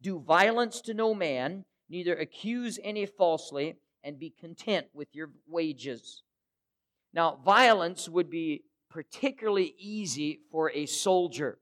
Do 0.02 0.18
violence 0.18 0.80
to 0.82 0.94
no 0.94 1.14
man, 1.14 1.64
neither 1.88 2.16
accuse 2.16 2.80
any 2.82 3.06
falsely, 3.06 3.76
and 4.02 4.18
be 4.18 4.34
content 4.40 4.86
with 4.92 5.06
your 5.12 5.30
wages. 5.46 6.24
Now, 7.14 7.38
violence 7.44 8.08
would 8.08 8.28
be 8.28 8.64
particularly 8.90 9.74
easy 9.78 10.40
for 10.50 10.72
a 10.72 10.86
soldier. 10.86 11.58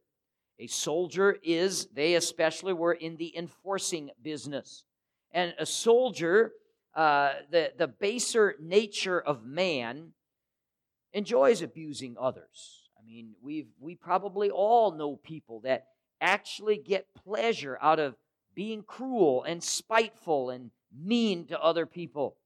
A 0.58 0.66
soldier 0.66 1.36
is, 1.42 1.88
they 1.94 2.14
especially 2.14 2.72
were 2.72 2.94
in 2.94 3.16
the 3.16 3.36
enforcing 3.36 4.10
business. 4.22 4.82
And 5.32 5.52
a 5.58 5.66
soldier, 5.66 6.52
uh, 6.94 7.32
the, 7.50 7.72
the 7.76 7.86
baser 7.86 8.54
nature 8.58 9.20
of 9.20 9.44
man, 9.44 10.14
enjoys 11.12 11.62
abusing 11.62 12.16
others. 12.20 12.90
I 12.98 13.04
mean, 13.04 13.34
we've 13.42 13.68
we 13.80 13.94
probably 13.94 14.50
all 14.50 14.92
know 14.92 15.16
people 15.16 15.60
that 15.60 15.86
actually 16.20 16.76
get 16.76 17.14
pleasure 17.14 17.78
out 17.80 17.98
of 17.98 18.16
being 18.54 18.82
cruel 18.82 19.44
and 19.44 19.62
spiteful 19.62 20.50
and 20.50 20.70
mean 20.92 21.46
to 21.46 21.60
other 21.60 21.86
people. 21.86 22.36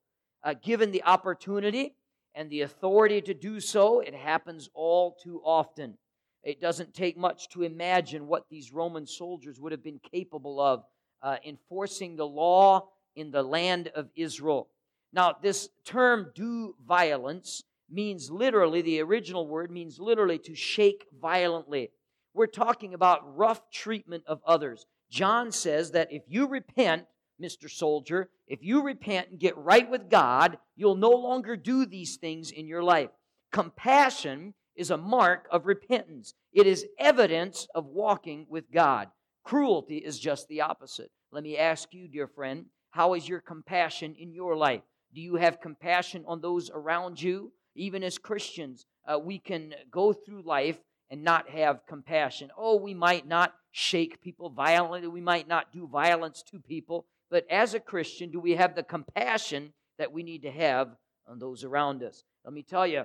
Uh, 0.45 0.55
given 0.61 0.91
the 0.91 1.05
opportunity, 1.05 1.95
and 2.35 2.51
the 2.51 2.63
authority 2.63 3.21
to 3.23 3.35
do 3.35 3.61
so, 3.61 4.01
it 4.01 4.15
happens 4.15 4.69
all 4.75 5.17
too 5.23 5.41
often. 5.45 5.99
It 6.43 6.61
doesn't 6.61 6.95
take 6.95 7.17
much 7.17 7.49
to 7.51 7.63
imagine 7.63 8.27
what 8.27 8.47
these 8.51 8.73
Roman 8.73 9.07
soldiers 9.07 9.61
would 9.61 9.73
have 9.73 9.85
been 9.85 10.01
capable 10.13 10.61
of 10.61 10.85
uh, 11.23 11.37
enforcing 11.47 12.17
the 12.17 12.27
law 12.27 12.89
in 13.15 13.31
the 13.31 13.43
land 13.43 13.89
of 13.95 14.09
Israel. 14.17 14.69
Now, 15.13 15.37
this 15.41 15.69
term 15.85 16.33
do 16.35 16.75
violence 16.87 17.63
means 17.93 18.31
literally, 18.31 18.83
the 18.83 19.01
original 19.01 19.47
word 19.47 19.71
means 19.71 19.99
literally 19.99 20.39
to 20.39 20.55
shake 20.55 21.07
violently. 21.21 21.91
We're 22.35 22.47
talking 22.47 22.95
about 22.95 23.37
rough 23.37 23.71
treatment 23.71 24.25
of 24.27 24.41
others. 24.47 24.87
John 25.11 25.53
says 25.53 25.91
that 25.91 26.11
if 26.11 26.23
you 26.27 26.47
repent, 26.49 27.05
Mr. 27.41 27.71
Soldier, 27.71 28.31
if 28.47 28.61
you 28.63 28.83
repent 28.83 29.31
and 29.31 29.39
get 29.39 29.57
right 29.59 29.89
with 29.91 30.09
God, 30.09 30.59
you'll 30.77 30.95
no 30.95 31.11
longer 31.11 31.57
do 31.57 31.85
these 31.85 32.17
things 32.17 32.51
in 32.51 32.67
your 32.67 32.83
life. 32.83 33.11
Compassion 33.51 34.55
is 34.75 34.91
a 34.91 34.97
mark 34.97 35.47
of 35.51 35.67
repentance, 35.67 36.33
it 36.53 36.67
is 36.67 36.87
evidence 36.99 37.67
of 37.75 37.85
walking 37.87 38.47
with 38.49 38.71
God. 38.73 39.09
Cruelty 39.45 39.99
is 39.99 40.19
just 40.19 40.49
the 40.49 40.63
opposite. 40.63 41.11
Let 41.31 41.43
me 41.43 41.59
ask 41.59 41.93
you, 41.93 42.09
dear 42.09 42.29
friend, 42.29 42.67
how 42.91 43.15
is 43.15 43.29
your 43.29 43.41
compassion 43.41 44.15
in 44.19 44.33
your 44.33 44.57
life? 44.57 44.83
Do 45.15 45.21
you 45.21 45.37
have 45.37 45.61
compassion 45.61 46.25
on 46.27 46.41
those 46.41 46.71
around 46.71 47.21
you? 47.21 47.53
Even 47.75 48.03
as 48.03 48.19
Christians, 48.19 48.87
uh, 49.07 49.19
we 49.19 49.39
can 49.39 49.75
go 49.91 50.13
through 50.13 50.43
life 50.43 50.79
and 51.11 51.23
not 51.23 51.49
have 51.51 51.87
compassion. 51.87 52.51
Oh, 52.57 52.77
we 52.77 52.95
might 52.95 53.27
not 53.27 53.55
shake 53.71 54.23
people 54.23 54.51
violently, 54.51 55.09
we 55.09 55.21
might 55.21 55.49
not 55.49 55.73
do 55.73 55.87
violence 55.87 56.43
to 56.51 56.59
people, 56.59 57.07
but 57.31 57.47
as 57.51 57.75
a 57.75 57.81
Christian, 57.81 58.31
do 58.31 58.41
we 58.41 58.53
have 58.53 58.75
the 58.75 58.83
compassion 58.83 59.73
that 59.99 60.13
we 60.13 60.23
need 60.23 60.43
to 60.43 60.51
have 60.51 60.89
on 61.27 61.39
those 61.39 61.65
around 61.65 62.03
us? 62.03 62.25
Let 62.45 62.53
me 62.53 62.63
tell 62.63 62.87
you, 62.87 63.05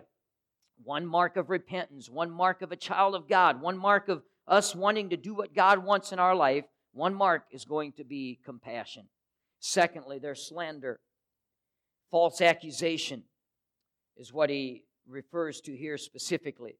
one 0.83 1.05
mark 1.05 1.37
of 1.37 1.49
repentance, 1.49 2.09
one 2.09 2.31
mark 2.31 2.61
of 2.61 2.71
a 2.71 2.77
child 2.77 3.15
of 3.15 3.27
God, 3.27 3.61
one 3.61 3.77
mark 3.77 4.09
of 4.09 4.23
us 4.47 4.75
wanting 4.75 5.09
to 5.09 5.17
do 5.17 5.33
what 5.33 5.53
God 5.53 5.83
wants 5.83 6.11
in 6.11 6.19
our 6.19 6.35
life, 6.35 6.65
one 6.93 7.13
mark 7.13 7.43
is 7.51 7.65
going 7.65 7.93
to 7.93 8.03
be 8.03 8.39
compassion. 8.45 9.07
Secondly, 9.59 10.19
there's 10.19 10.47
slander. 10.47 10.99
False 12.09 12.41
accusation 12.41 13.23
is 14.17 14.33
what 14.33 14.49
he 14.49 14.83
refers 15.07 15.61
to 15.61 15.75
here 15.75 15.97
specifically. 15.97 16.77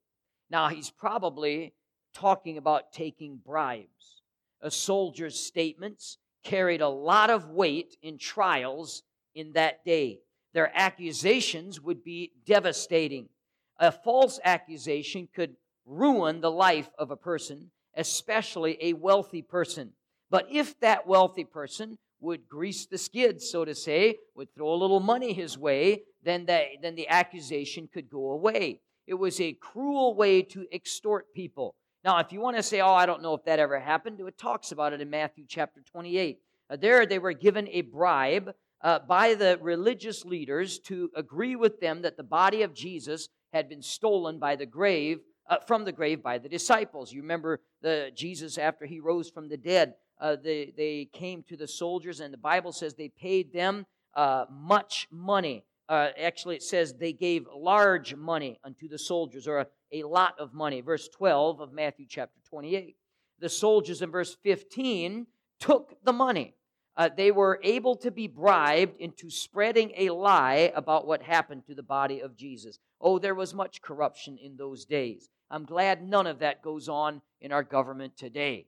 Now, 0.50 0.70
he's 0.70 0.90
probably 0.90 1.74
talking 2.14 2.58
about 2.58 2.92
taking 2.92 3.38
bribes. 3.46 4.22
A 4.62 4.72
soldier's 4.72 5.40
statements 5.40 6.18
carried 6.44 6.82
a 6.82 6.90
lot 6.90 7.30
of 7.30 7.50
weight 7.50 7.98
in 8.02 8.18
trials 8.18 9.04
in 9.36 9.54
that 9.54 9.86
day. 9.86 10.20
Their 10.54 10.72
accusations 10.74 11.80
would 11.82 12.04
be 12.04 12.32
devastating. 12.46 13.30
A 13.78 13.92
false 13.92 14.40
accusation 14.44 15.28
could 15.34 15.56
ruin 15.86 16.42
the 16.42 16.52
life 16.52 16.90
of 16.98 17.12
a 17.12 17.16
person, 17.18 17.70
especially 17.96 18.78
a 18.82 18.94
wealthy 18.94 19.42
person. 19.42 19.92
But 20.30 20.48
if 20.52 20.80
that 20.80 21.08
wealthy 21.08 21.44
person 21.44 21.98
would 22.20 22.48
grease 22.48 22.86
the 22.86 22.98
skids, 22.98 23.50
so 23.50 23.66
to 23.66 23.76
say, 23.76 24.18
would 24.36 24.54
throw 24.56 24.74
a 24.74 24.76
little 24.76 25.00
money 25.00 25.34
his 25.34 25.58
way, 25.58 26.04
then 26.24 26.46
the, 26.46 26.64
then 26.82 26.96
the 26.96 27.08
accusation 27.08 27.88
could 27.92 28.10
go 28.10 28.32
away. 28.32 28.82
It 29.06 29.14
was 29.14 29.40
a 29.40 29.54
cruel 29.54 30.16
way 30.16 30.42
to 30.42 30.66
extort 30.72 31.34
people. 31.34 31.76
Now, 32.04 32.20
if 32.20 32.32
you 32.32 32.42
want 32.42 32.58
to 32.58 32.64
say, 32.64 32.82
oh, 32.82 32.94
I 32.94 33.06
don't 33.06 33.22
know 33.22 33.34
if 33.34 33.44
that 33.46 33.60
ever 33.60 33.80
happened, 33.80 34.20
it 34.20 34.38
talks 34.38 34.72
about 34.72 34.94
it 34.94 35.02
in 35.02 35.10
Matthew 35.10 35.46
chapter 35.48 35.82
28. 35.92 36.40
Uh, 36.70 36.76
there, 36.76 37.06
they 37.06 37.20
were 37.20 37.34
given 37.34 37.68
a 37.70 37.82
bribe 37.82 38.54
uh, 38.82 39.00
by 39.00 39.34
the 39.34 39.58
religious 39.62 40.26
leaders 40.26 40.80
to 40.80 41.10
agree 41.16 41.56
with 41.56 41.80
them 41.80 42.02
that 42.02 42.18
the 42.18 42.24
body 42.24 42.62
of 42.62 42.74
Jesus 42.74 43.30
had 43.54 43.70
been 43.70 43.82
stolen 43.82 44.40
by 44.40 44.56
the 44.56 44.66
grave, 44.66 45.20
uh, 45.50 45.58
from 45.66 45.86
the 45.86 45.92
grave 45.92 46.22
by 46.22 46.38
the 46.38 46.50
disciples. 46.50 47.12
You 47.12 47.22
remember 47.22 47.62
the 47.82 48.12
Jesus 48.16 48.58
after 48.58 48.86
he 48.86 49.00
rose 49.00 49.30
from 49.30 49.50
the 49.50 49.58
dead, 49.58 49.94
uh, 50.20 50.36
they, 50.42 50.74
they 50.76 51.10
came 51.12 51.44
to 51.44 51.58
the 51.58 51.68
soldiers, 51.68 52.20
and 52.20 52.34
the 52.34 52.38
Bible 52.38 52.72
says 52.72 52.94
they 52.94 53.10
paid 53.10 53.54
them 53.54 53.86
uh, 54.16 54.46
much 54.52 55.08
money. 55.12 55.64
Uh, 55.90 56.10
actually, 56.22 56.56
it 56.56 56.64
says 56.64 56.94
they 56.94 57.14
gave 57.14 57.46
large 57.56 58.16
money 58.16 58.60
unto 58.64 58.88
the 58.90 58.98
soldiers, 58.98 59.48
or 59.48 59.60
a, 59.60 59.68
a 59.92 60.04
lot 60.04 60.36
of 60.40 60.54
money. 60.54 60.82
Verse 60.82 61.08
12 61.10 61.62
of 61.62 61.72
Matthew 61.72 62.06
chapter 62.10 62.40
28. 62.50 62.96
The 63.40 63.50
soldiers 63.50 64.02
in 64.02 64.12
verse 64.12 64.36
15 64.44 65.28
took 65.60 65.96
the 66.04 66.14
money. 66.14 66.56
Uh, 66.98 67.10
they 67.16 67.30
were 67.30 67.60
able 67.64 67.96
to 67.96 68.10
be 68.10 68.28
bribed 68.28 69.00
into 69.00 69.30
spreading 69.30 69.92
a 69.96 70.10
lie 70.10 70.72
about 70.76 71.06
what 71.06 71.22
happened 71.22 71.64
to 71.68 71.76
the 71.76 71.84
body 71.84 72.22
of 72.22 72.36
Jesus. 72.36 72.80
Oh, 73.00 73.20
there 73.20 73.36
was 73.36 73.54
much 73.54 73.84
corruption 73.84 74.40
in 74.42 74.58
those 74.58 74.84
days. 74.84 75.30
I'm 75.52 75.64
glad 75.64 76.02
none 76.02 76.26
of 76.26 76.40
that 76.40 76.64
goes 76.64 76.90
on 76.90 77.22
in 77.40 77.52
our 77.52 77.62
government 77.62 78.18
today. 78.18 78.66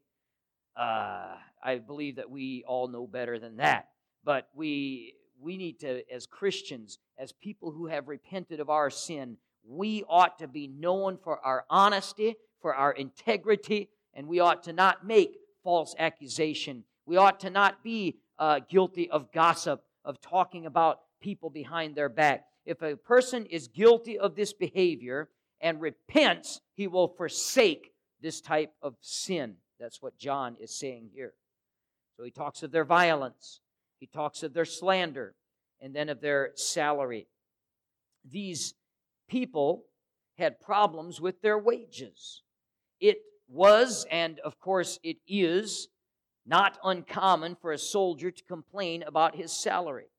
Uh, 0.79 1.35
I 1.61 1.79
believe 1.79 2.15
that 2.15 2.29
we 2.29 2.63
all 2.65 2.87
know 2.87 3.05
better 3.05 3.37
than 3.37 3.57
that. 3.57 3.89
But 4.23 4.47
we, 4.55 5.15
we 5.41 5.57
need 5.57 5.81
to, 5.81 6.09
as 6.09 6.25
Christians, 6.25 6.99
as 7.17 7.33
people 7.33 7.71
who 7.71 7.87
have 7.87 8.07
repented 8.07 8.61
of 8.61 8.69
our 8.69 8.89
sin, 8.89 9.35
we 9.67 10.03
ought 10.07 10.39
to 10.39 10.47
be 10.47 10.67
known 10.67 11.17
for 11.21 11.39
our 11.45 11.65
honesty, 11.69 12.35
for 12.61 12.73
our 12.73 12.93
integrity, 12.93 13.89
and 14.13 14.25
we 14.27 14.39
ought 14.39 14.63
to 14.63 14.73
not 14.73 15.05
make 15.05 15.37
false 15.63 15.93
accusation. 15.99 16.85
We 17.05 17.17
ought 17.17 17.41
to 17.41 17.49
not 17.49 17.83
be 17.83 18.15
uh, 18.37 18.61
guilty 18.69 19.09
of 19.09 19.33
gossip, 19.33 19.83
of 20.05 20.21
talking 20.21 20.65
about 20.65 20.99
people 21.21 21.49
behind 21.49 21.95
their 21.95 22.07
back. 22.09 22.45
If 22.65 22.81
a 22.81 22.95
person 22.95 23.45
is 23.47 23.67
guilty 23.67 24.17
of 24.17 24.35
this 24.35 24.53
behavior 24.53 25.29
and 25.59 25.81
repents, 25.81 26.61
he 26.73 26.87
will 26.87 27.09
forsake 27.17 27.91
this 28.21 28.39
type 28.39 28.71
of 28.81 28.95
sin. 29.01 29.55
That's 29.79 30.01
what 30.01 30.17
John 30.17 30.57
is 30.59 30.77
saying 30.77 31.09
here. 31.13 31.33
So 32.17 32.23
he 32.23 32.31
talks 32.31 32.63
of 32.63 32.71
their 32.71 32.85
violence, 32.85 33.61
he 33.99 34.07
talks 34.07 34.43
of 34.43 34.53
their 34.53 34.65
slander, 34.65 35.35
and 35.79 35.95
then 35.95 36.09
of 36.09 36.21
their 36.21 36.51
salary. 36.55 37.27
These 38.29 38.73
people 39.29 39.85
had 40.37 40.59
problems 40.59 41.21
with 41.21 41.41
their 41.41 41.57
wages. 41.57 42.43
It 42.99 43.19
was, 43.47 44.05
and 44.11 44.39
of 44.39 44.59
course 44.59 44.99
it 45.03 45.17
is, 45.27 45.87
not 46.45 46.77
uncommon 46.83 47.55
for 47.61 47.71
a 47.71 47.77
soldier 47.77 48.31
to 48.31 48.43
complain 48.45 49.03
about 49.03 49.35
his 49.35 49.51
salary. 49.51 50.09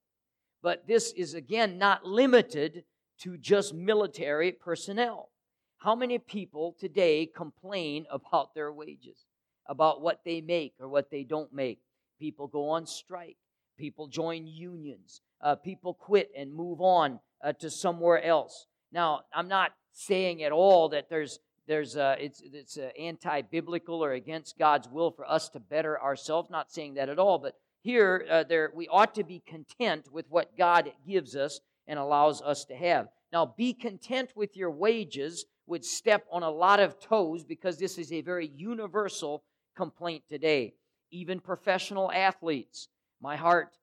But 0.63 0.87
this 0.87 1.13
is 1.13 1.35
again 1.35 1.77
not 1.77 2.05
limited 2.05 2.85
to 3.21 3.37
just 3.37 3.75
military 3.75 4.53
personnel. 4.53 5.31
How 5.79 5.95
many 5.95 6.19
people 6.19 6.77
today 6.79 7.27
complain 7.27 8.07
about 8.11 8.55
their 8.55 8.73
wages? 8.73 9.27
About 9.71 10.03
what 10.03 10.21
they 10.25 10.43
make 10.43 10.75
or 10.81 10.89
what 10.89 11.11
they 11.11 11.23
don't 11.23 11.53
make. 11.55 11.79
People 12.19 12.49
go 12.49 12.69
on 12.71 12.85
strike. 12.85 13.37
People 13.79 14.09
join 14.09 14.47
unions. 14.47 15.23
Uh, 15.41 15.55
people 15.55 15.95
quit 15.95 16.31
and 16.37 16.53
move 16.53 16.83
on 16.83 17.21
uh, 17.43 17.53
to 17.55 17.71
somewhere 17.71 18.23
else. 18.23 18.67
Now, 18.93 19.21
I'm 19.33 19.49
not 19.49 19.71
saying 19.93 20.43
at 20.43 20.53
all 20.53 20.91
that 20.91 21.09
there's 21.09 21.39
there's 21.67 21.97
it's 21.97 22.43
it's 22.45 22.79
anti-biblical 22.99 24.05
or 24.05 24.13
against 24.13 24.59
God's 24.59 24.89
will 24.89 25.13
for 25.13 25.25
us 25.31 25.49
to 25.51 25.61
better 25.61 26.03
ourselves. 26.03 26.51
Not 26.51 26.73
saying 26.73 26.95
that 26.95 27.09
at 27.09 27.21
all, 27.21 27.39
but 27.39 27.55
here 27.81 28.27
uh, 28.29 28.43
there 28.43 28.73
we 28.75 28.89
ought 28.89 29.15
to 29.15 29.25
be 29.25 29.41
content 29.47 30.13
with 30.13 30.27
what 30.29 30.59
God 30.59 30.93
gives 31.07 31.37
us 31.37 31.61
and 31.87 31.99
allows 31.99 32.43
us 32.43 32.65
to 32.67 32.75
have. 32.75 33.09
Now, 33.33 33.55
be 33.57 33.73
content 33.73 34.33
with 34.35 34.57
your 34.57 34.71
wages 34.73 35.47
would 35.67 35.85
step 35.85 36.27
on 36.33 36.43
a 36.43 36.51
lot 36.51 36.81
of 36.81 36.99
toes 36.99 37.45
because 37.45 37.79
this 37.79 37.97
is 37.97 38.13
a 38.13 38.21
very 38.21 38.51
universal 38.57 39.45
complaint 39.81 40.23
today. 40.29 40.75
Even 41.11 41.41
professional 41.41 42.13
athletes. 42.13 42.89
My 43.19 43.37
heart 43.37 43.79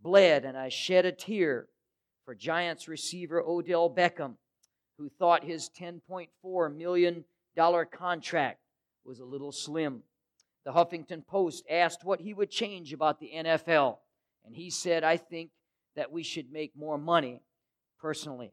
bled 0.00 0.44
and 0.44 0.56
I 0.56 0.68
shed 0.68 1.04
a 1.06 1.10
tear 1.10 1.66
for 2.24 2.36
Giants 2.36 2.86
receiver 2.86 3.42
Odell 3.44 3.90
Beckham, 3.90 4.34
who 4.96 5.08
thought 5.08 5.42
his 5.42 5.68
$10.4 5.76 6.76
million 6.76 7.24
contract 7.90 8.60
was 9.04 9.18
a 9.18 9.24
little 9.24 9.50
slim. 9.50 10.04
The 10.64 10.70
Huffington 10.70 11.26
Post 11.26 11.64
asked 11.68 12.04
what 12.04 12.20
he 12.20 12.32
would 12.32 12.50
change 12.52 12.92
about 12.92 13.18
the 13.18 13.32
NFL, 13.34 13.96
and 14.44 14.54
he 14.54 14.70
said, 14.70 15.02
I 15.02 15.16
think 15.16 15.50
that 15.96 16.12
we 16.12 16.22
should 16.22 16.52
make 16.52 16.76
more 16.76 16.96
money 16.96 17.42
personally. 18.00 18.52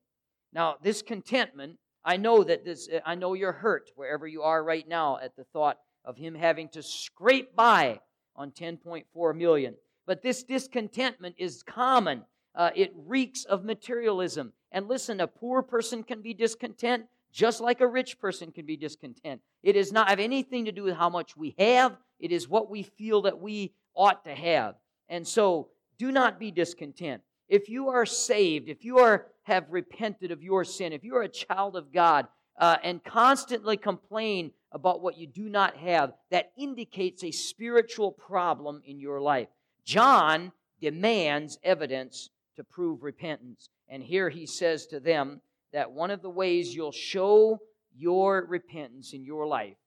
Now, 0.51 0.77
this 0.81 1.03
contentment, 1.03 1.77
I 2.03 2.17
know 2.17 2.43
that 2.43 2.65
this 2.65 2.89
I 3.05 3.13
know 3.13 3.36
you're 3.36 3.51
hurt 3.51 3.91
wherever 3.95 4.25
you 4.25 4.41
are 4.41 4.63
right 4.63 4.88
now 4.88 5.19
at 5.21 5.36
the 5.36 5.43
thought 5.43 5.77
of 6.07 6.17
him 6.17 6.33
having 6.33 6.69
to 6.69 6.81
scrape 6.81 7.55
by 7.55 7.99
on 8.35 8.49
10.4 8.49 9.35
million. 9.35 9.75
But 10.07 10.23
this 10.23 10.41
discontentment 10.41 11.35
is 11.37 11.61
common. 11.61 12.23
Uh, 12.55 12.71
it 12.75 12.91
reeks 12.95 13.43
of 13.43 13.63
materialism. 13.63 14.53
And 14.71 14.87
listen, 14.87 15.19
a 15.19 15.27
poor 15.27 15.61
person 15.61 16.01
can 16.01 16.21
be 16.21 16.33
discontent 16.33 17.05
just 17.31 17.61
like 17.61 17.81
a 17.81 17.87
rich 17.87 18.19
person 18.19 18.51
can 18.51 18.65
be 18.65 18.77
discontent. 18.77 19.41
It 19.61 19.73
does 19.73 19.91
not 19.91 20.09
have 20.09 20.19
anything 20.19 20.65
to 20.65 20.71
do 20.71 20.83
with 20.83 20.95
how 20.95 21.09
much 21.09 21.37
we 21.37 21.55
have, 21.59 21.97
it 22.19 22.31
is 22.31 22.49
what 22.49 22.69
we 22.69 22.83
feel 22.83 23.21
that 23.23 23.39
we 23.39 23.73
ought 23.93 24.23
to 24.25 24.33
have. 24.33 24.75
And 25.09 25.27
so 25.27 25.69
do 25.99 26.11
not 26.11 26.39
be 26.39 26.51
discontent. 26.51 27.21
If 27.47 27.69
you 27.69 27.89
are 27.89 28.05
saved, 28.05 28.69
if 28.69 28.83
you 28.83 28.97
are 28.99 29.27
have 29.43 29.65
repented 29.69 30.31
of 30.31 30.43
your 30.43 30.63
sin, 30.63 30.93
if 30.93 31.03
you 31.03 31.15
are 31.15 31.21
a 31.21 31.29
child 31.29 31.75
of 31.75 31.93
God 31.93 32.27
uh, 32.59 32.77
and 32.83 33.03
constantly 33.03 33.77
complain 33.77 34.51
about 34.71 35.01
what 35.01 35.17
you 35.17 35.27
do 35.27 35.49
not 35.49 35.77
have, 35.77 36.13
that 36.32 36.51
indicates 36.58 37.23
a 37.23 37.32
spiritual 37.32 38.12
problem 38.12 38.82
in 38.86 38.99
your 38.99 39.21
life. 39.21 39.47
John 39.86 40.51
demands 40.82 41.58
evidence 41.63 42.30
to 42.58 42.63
prove 42.63 43.03
repentance. 43.03 43.69
And 43.88 44.03
here 44.03 44.30
he 44.30 44.45
says 44.45 44.88
to 44.88 44.99
them 44.99 45.41
that 45.71 45.91
one 45.91 46.12
of 46.12 46.21
the 46.21 46.30
ways 46.30 46.75
you'll 46.75 46.91
show 46.91 47.60
your 47.95 48.45
repentance 48.45 49.13
in 49.13 49.23
your 49.23 49.47
life 49.47 49.77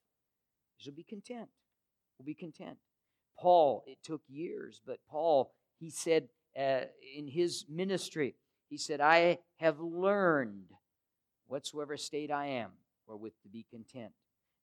is 0.78 0.86
to 0.86 0.92
be 0.92 1.04
content. 1.04 1.48
Will 2.18 2.24
be 2.24 2.34
content. 2.34 2.76
Paul, 3.38 3.84
it 3.86 3.98
took 4.02 4.22
years, 4.28 4.80
but 4.86 4.98
Paul, 5.08 5.52
he 5.78 5.90
said 5.90 6.28
uh, 6.58 6.82
in 7.16 7.26
his 7.26 7.64
ministry, 7.68 8.34
he 8.68 8.76
said, 8.76 9.00
I 9.00 9.38
have 9.56 9.80
learned 9.80 10.66
whatsoever 11.46 11.96
state 11.96 12.30
I 12.30 12.46
am, 12.46 12.70
wherewith 13.06 13.32
to 13.42 13.48
be 13.48 13.66
content. 13.70 14.12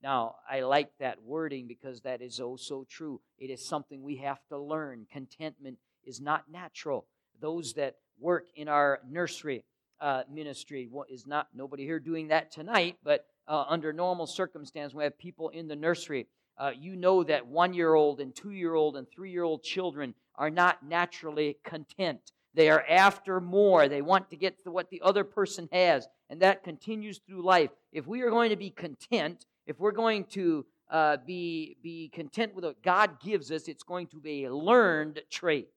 Now, 0.03 0.35
I 0.49 0.61
like 0.61 0.91
that 0.99 1.23
wording 1.23 1.67
because 1.67 2.01
that 2.01 2.21
is 2.21 2.39
oh 2.39 2.55
so 2.55 2.85
true. 2.89 3.19
It 3.37 3.49
is 3.49 3.65
something 3.65 4.03
we 4.03 4.17
have 4.17 4.39
to 4.49 4.57
learn. 4.57 5.07
Contentment 5.11 5.77
is 6.05 6.21
not 6.21 6.49
natural. 6.51 7.05
Those 7.41 7.73
that 7.73 7.95
work 8.19 8.45
in 8.55 8.67
our 8.67 8.99
nursery 9.07 9.63
uh, 9.99 10.23
ministry 10.31 10.89
is 11.09 11.25
not 11.25 11.47
nobody 11.53 11.83
here 11.83 11.99
doing 11.99 12.27
that 12.27 12.51
tonight, 12.51 12.97
but 13.03 13.25
uh, 13.47 13.65
under 13.67 13.93
normal 13.93 14.27
circumstances, 14.27 14.93
we 14.93 15.03
have 15.03 15.17
people 15.17 15.49
in 15.49 15.67
the 15.67 15.75
nursery. 15.75 16.27
Uh, 16.57 16.71
you 16.77 16.95
know 16.95 17.23
that 17.23 17.47
one 17.47 17.73
year 17.73 17.93
old 17.93 18.19
and 18.19 18.35
two 18.35 18.51
year 18.51 18.73
old 18.73 18.97
and 18.97 19.07
three 19.09 19.31
year 19.31 19.43
old 19.43 19.63
children 19.63 20.13
are 20.35 20.49
not 20.49 20.85
naturally 20.85 21.57
content. 21.63 22.31
They 22.53 22.69
are 22.69 22.83
after 22.89 23.39
more. 23.39 23.87
They 23.87 24.01
want 24.01 24.29
to 24.31 24.35
get 24.35 24.63
to 24.63 24.71
what 24.71 24.89
the 24.89 25.01
other 25.03 25.23
person 25.23 25.69
has. 25.71 26.07
And 26.29 26.41
that 26.41 26.63
continues 26.63 27.19
through 27.19 27.43
life. 27.43 27.69
If 27.91 28.07
we 28.07 28.21
are 28.21 28.31
going 28.31 28.49
to 28.49 28.55
be 28.55 28.71
content, 28.71 29.45
if 29.67 29.79
we're 29.79 29.91
going 29.91 30.23
to 30.31 30.65
uh, 30.89 31.17
be, 31.25 31.77
be 31.83 32.09
content 32.13 32.55
with 32.55 32.63
what 32.63 32.81
God 32.81 33.19
gives 33.21 33.51
us, 33.51 33.67
it's 33.67 33.83
going 33.83 34.07
to 34.07 34.19
be 34.19 34.45
a 34.45 34.55
learned 34.55 35.21
trait. 35.29 35.67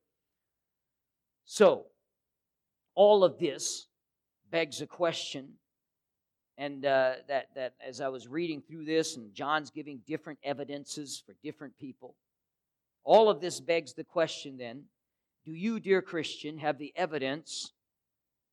So, 1.44 1.86
all 2.94 3.24
of 3.24 3.38
this 3.38 3.88
begs 4.50 4.80
a 4.80 4.86
question. 4.86 5.54
And 6.56 6.86
uh, 6.86 7.14
that, 7.28 7.48
that 7.56 7.74
as 7.84 8.00
I 8.00 8.08
was 8.08 8.28
reading 8.28 8.62
through 8.62 8.84
this, 8.84 9.16
and 9.16 9.34
John's 9.34 9.70
giving 9.70 10.00
different 10.06 10.38
evidences 10.44 11.22
for 11.26 11.34
different 11.42 11.76
people, 11.78 12.14
all 13.02 13.28
of 13.28 13.40
this 13.40 13.60
begs 13.60 13.94
the 13.94 14.04
question 14.04 14.56
then 14.56 14.84
do 15.46 15.52
you, 15.52 15.80
dear 15.80 16.02
Christian, 16.02 16.58
have 16.58 16.78
the 16.78 16.92
evidence 16.94 17.72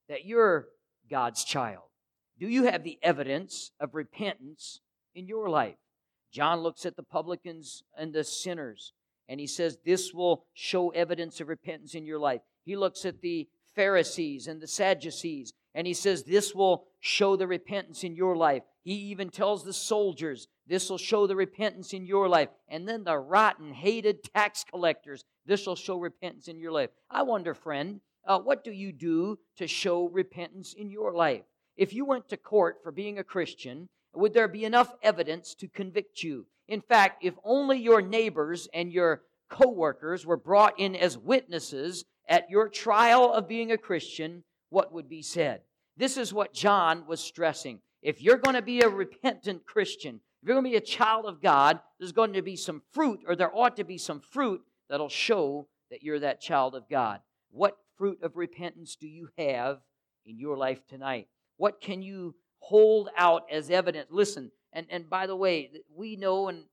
that 0.08 0.26
you're 0.26 0.70
God's 1.12 1.44
child? 1.44 1.84
Do 2.40 2.48
you 2.48 2.64
have 2.64 2.84
the 2.84 2.98
evidence 3.04 3.72
of 3.80 3.94
repentance 3.94 4.80
in 5.18 5.28
your 5.28 5.50
life? 5.50 5.76
John 6.32 6.60
looks 6.60 6.86
at 6.86 6.96
the 6.96 7.04
publicans 7.04 7.84
and 7.98 8.14
the 8.14 8.24
sinners, 8.24 8.94
and 9.28 9.40
he 9.40 9.48
says, 9.48 9.80
This 9.84 10.14
will 10.14 10.46
show 10.54 10.90
evidence 10.90 11.42
of 11.42 11.48
repentance 11.48 11.96
in 11.96 12.06
your 12.06 12.20
life. 12.20 12.42
He 12.64 12.76
looks 12.76 13.06
at 13.06 13.22
the 13.22 13.48
Pharisees 13.76 14.48
and 14.48 14.62
the 14.62 14.68
Sadducees, 14.68 15.54
and 15.74 15.88
he 15.88 15.94
says, 15.94 16.24
This 16.24 16.54
will 16.54 16.86
show 17.00 17.36
the 17.36 17.48
repentance 17.48 18.04
in 18.04 18.16
your 18.16 18.36
life. 18.36 18.64
He 18.84 18.94
even 18.94 19.30
tells 19.30 19.64
the 19.64 19.74
soldiers, 19.74 20.48
This 20.68 20.90
will 20.90 20.98
show 20.98 21.28
the 21.28 21.36
repentance 21.36 21.94
in 21.94 22.06
your 22.06 22.30
life. 22.30 22.50
And 22.68 22.88
then 22.88 23.04
the 23.04 23.18
rotten, 23.18 23.74
hated 23.74 24.24
tax 24.36 24.64
collectors, 24.64 25.24
This 25.46 25.66
will 25.66 25.76
show 25.76 25.98
repentance 25.98 26.48
in 26.48 26.60
your 26.60 26.72
life. 26.72 26.90
I 27.10 27.24
wonder, 27.24 27.54
friend, 27.54 28.02
uh, 28.26 28.40
what 28.40 28.64
do 28.64 28.72
you 28.72 28.92
do 28.92 29.40
to 29.58 29.68
show 29.68 30.10
repentance 30.10 30.74
in 30.74 30.90
your 30.90 31.14
life? 31.14 31.44
If 31.78 31.94
you 31.94 32.06
went 32.06 32.28
to 32.30 32.38
court 32.38 32.78
for 32.84 32.92
being 32.92 33.20
a 33.20 33.24
Christian, 33.24 33.88
would 34.18 34.34
there 34.34 34.48
be 34.48 34.66
enough 34.66 34.94
evidence 35.02 35.56
to 35.56 35.68
convict 35.68 36.24
you? 36.24 36.48
In 36.68 36.82
fact, 36.82 37.24
if 37.24 37.34
only 37.44 37.78
your 37.78 38.02
neighbors 38.02 38.68
and 38.74 38.92
your 38.92 39.22
co-workers 39.50 40.26
were 40.26 40.38
brought 40.38 40.80
in 40.80 40.96
as 40.96 41.18
witnesses 41.18 42.06
at 42.28 42.50
your 42.50 42.68
trial 42.68 43.32
of 43.32 43.48
being 43.48 43.72
a 43.72 43.78
Christian, 43.78 44.44
what 44.70 44.92
would 44.92 45.08
be 45.08 45.22
said? 45.22 45.62
This 45.96 46.18
is 46.18 46.34
what 46.34 46.54
John 46.54 47.06
was 47.08 47.22
stressing. 47.22 47.80
If 48.02 48.22
you're 48.22 48.38
going 48.38 48.56
to 48.56 48.62
be 48.62 48.82
a 48.82 48.90
repentant 48.90 49.66
Christian, 49.66 50.16
if 50.42 50.48
you're 50.48 50.56
going 50.56 50.66
to 50.66 50.72
be 50.72 50.78
a 50.78 50.82
child 50.82 51.26
of 51.26 51.42
God, 51.42 51.80
there's 52.00 52.12
going 52.12 52.34
to 52.34 52.42
be 52.42 52.56
some 52.56 52.82
fruit, 52.92 53.22
or 53.28 53.36
there 53.36 53.56
ought 53.56 53.78
to 53.78 53.84
be 53.84 53.98
some 53.98 54.20
fruit 54.20 54.62
that'll 54.90 55.10
show 55.10 55.68
that 55.90 56.04
you're 56.04 56.20
that 56.20 56.42
child 56.42 56.76
of 56.76 56.90
God. 56.90 57.22
What 57.50 57.78
fruit 57.98 58.20
of 58.22 58.36
repentance 58.36 58.96
do 59.00 59.08
you 59.08 59.30
have 59.38 59.80
in 60.26 60.38
your 60.38 60.58
life 60.58 60.86
tonight? 60.88 61.28
What 61.56 61.82
can 61.82 62.02
you 62.02 62.36
hold 62.60 63.10
out 63.18 63.44
as 63.52 63.70
evidence? 63.70 64.08
Listen, 64.10 64.52
and, 64.74 64.88
and 64.90 65.10
by 65.10 65.28
the 65.28 65.36
way, 65.36 65.72
we 65.96 66.16
know, 66.16 66.50
and 66.50 66.64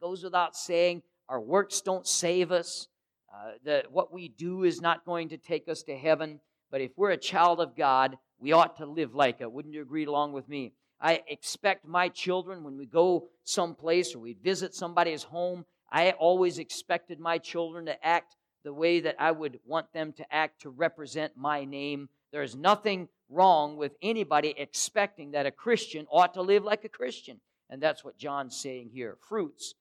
goes 0.00 0.22
without 0.22 0.56
saying, 0.56 1.02
our 1.28 1.40
works 1.40 1.80
don't 1.80 2.06
save 2.06 2.52
us. 2.52 2.88
Uh, 3.32 3.52
that 3.64 3.92
what 3.92 4.12
we 4.12 4.28
do 4.28 4.64
is 4.64 4.80
not 4.80 5.04
going 5.04 5.28
to 5.28 5.36
take 5.36 5.68
us 5.68 5.84
to 5.84 5.96
heaven. 5.96 6.40
But 6.70 6.80
if 6.80 6.90
we're 6.96 7.12
a 7.12 7.16
child 7.16 7.60
of 7.60 7.76
God, 7.76 8.16
we 8.40 8.52
ought 8.52 8.76
to 8.78 8.86
live 8.86 9.14
like 9.14 9.40
it. 9.40 9.52
Wouldn't 9.52 9.74
you 9.74 9.82
agree 9.82 10.06
along 10.06 10.32
with 10.32 10.48
me? 10.48 10.72
I 11.00 11.22
expect 11.28 11.86
my 11.86 12.08
children 12.08 12.64
when 12.64 12.76
we 12.76 12.86
go 12.86 13.28
someplace 13.44 14.14
or 14.14 14.18
we 14.18 14.34
visit 14.34 14.74
somebody's 14.74 15.22
home, 15.22 15.64
I 15.92 16.12
always 16.12 16.58
expected 16.58 17.18
my 17.18 17.38
children 17.38 17.86
to 17.86 18.06
act 18.06 18.36
the 18.64 18.72
way 18.72 19.00
that 19.00 19.16
I 19.18 19.30
would 19.30 19.58
want 19.64 19.92
them 19.92 20.12
to 20.14 20.34
act 20.34 20.62
to 20.62 20.70
represent 20.70 21.36
my 21.36 21.64
name. 21.64 22.08
There's 22.32 22.54
nothing 22.54 23.08
wrong 23.30 23.76
with 23.76 23.92
anybody 24.02 24.54
expecting 24.56 25.30
that 25.30 25.46
a 25.46 25.50
Christian 25.50 26.06
ought 26.10 26.34
to 26.34 26.42
live 26.42 26.64
like 26.64 26.84
a 26.84 26.88
Christian. 26.88 27.40
And 27.70 27.80
that's 27.80 28.04
what 28.04 28.18
John's 28.18 28.56
saying 28.56 28.90
here 28.92 29.16
fruits 29.28 29.74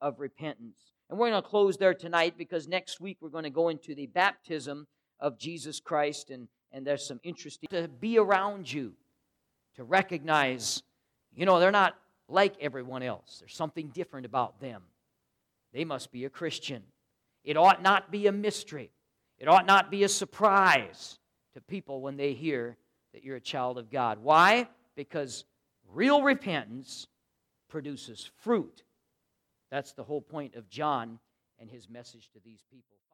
of 0.00 0.20
repentance. 0.20 0.92
And 1.08 1.18
we're 1.18 1.30
going 1.30 1.42
to 1.42 1.48
close 1.48 1.76
there 1.76 1.94
tonight 1.94 2.34
because 2.36 2.66
next 2.66 3.00
week 3.00 3.18
we're 3.20 3.28
going 3.30 3.44
to 3.44 3.50
go 3.50 3.68
into 3.68 3.94
the 3.94 4.06
baptism 4.06 4.86
of 5.20 5.38
Jesus 5.38 5.80
Christ, 5.80 6.30
and, 6.30 6.48
and 6.72 6.86
there's 6.86 7.06
some 7.06 7.20
interesting 7.22 7.68
to 7.70 7.88
be 7.88 8.18
around 8.18 8.70
you, 8.70 8.92
to 9.76 9.84
recognize, 9.84 10.82
you 11.34 11.46
know, 11.46 11.60
they're 11.60 11.70
not 11.70 11.96
like 12.28 12.54
everyone 12.60 13.02
else. 13.02 13.38
There's 13.38 13.54
something 13.54 13.88
different 13.88 14.26
about 14.26 14.60
them. 14.60 14.82
They 15.72 15.84
must 15.84 16.10
be 16.10 16.24
a 16.24 16.30
Christian. 16.30 16.82
It 17.44 17.56
ought 17.56 17.82
not 17.82 18.10
be 18.10 18.26
a 18.26 18.32
mystery. 18.32 18.90
It 19.38 19.48
ought 19.48 19.66
not 19.66 19.90
be 19.90 20.02
a 20.02 20.08
surprise 20.08 21.18
to 21.54 21.60
people 21.60 22.00
when 22.00 22.16
they 22.16 22.32
hear 22.32 22.76
that 23.16 23.24
you're 23.24 23.36
a 23.36 23.40
child 23.40 23.78
of 23.78 23.90
God. 23.90 24.18
Why? 24.18 24.68
Because 24.94 25.46
real 25.90 26.22
repentance 26.22 27.06
produces 27.66 28.30
fruit. 28.42 28.82
That's 29.70 29.94
the 29.94 30.04
whole 30.04 30.20
point 30.20 30.54
of 30.54 30.68
John 30.68 31.18
and 31.58 31.70
his 31.70 31.88
message 31.88 32.28
to 32.34 32.40
these 32.44 32.62
people. 32.70 32.98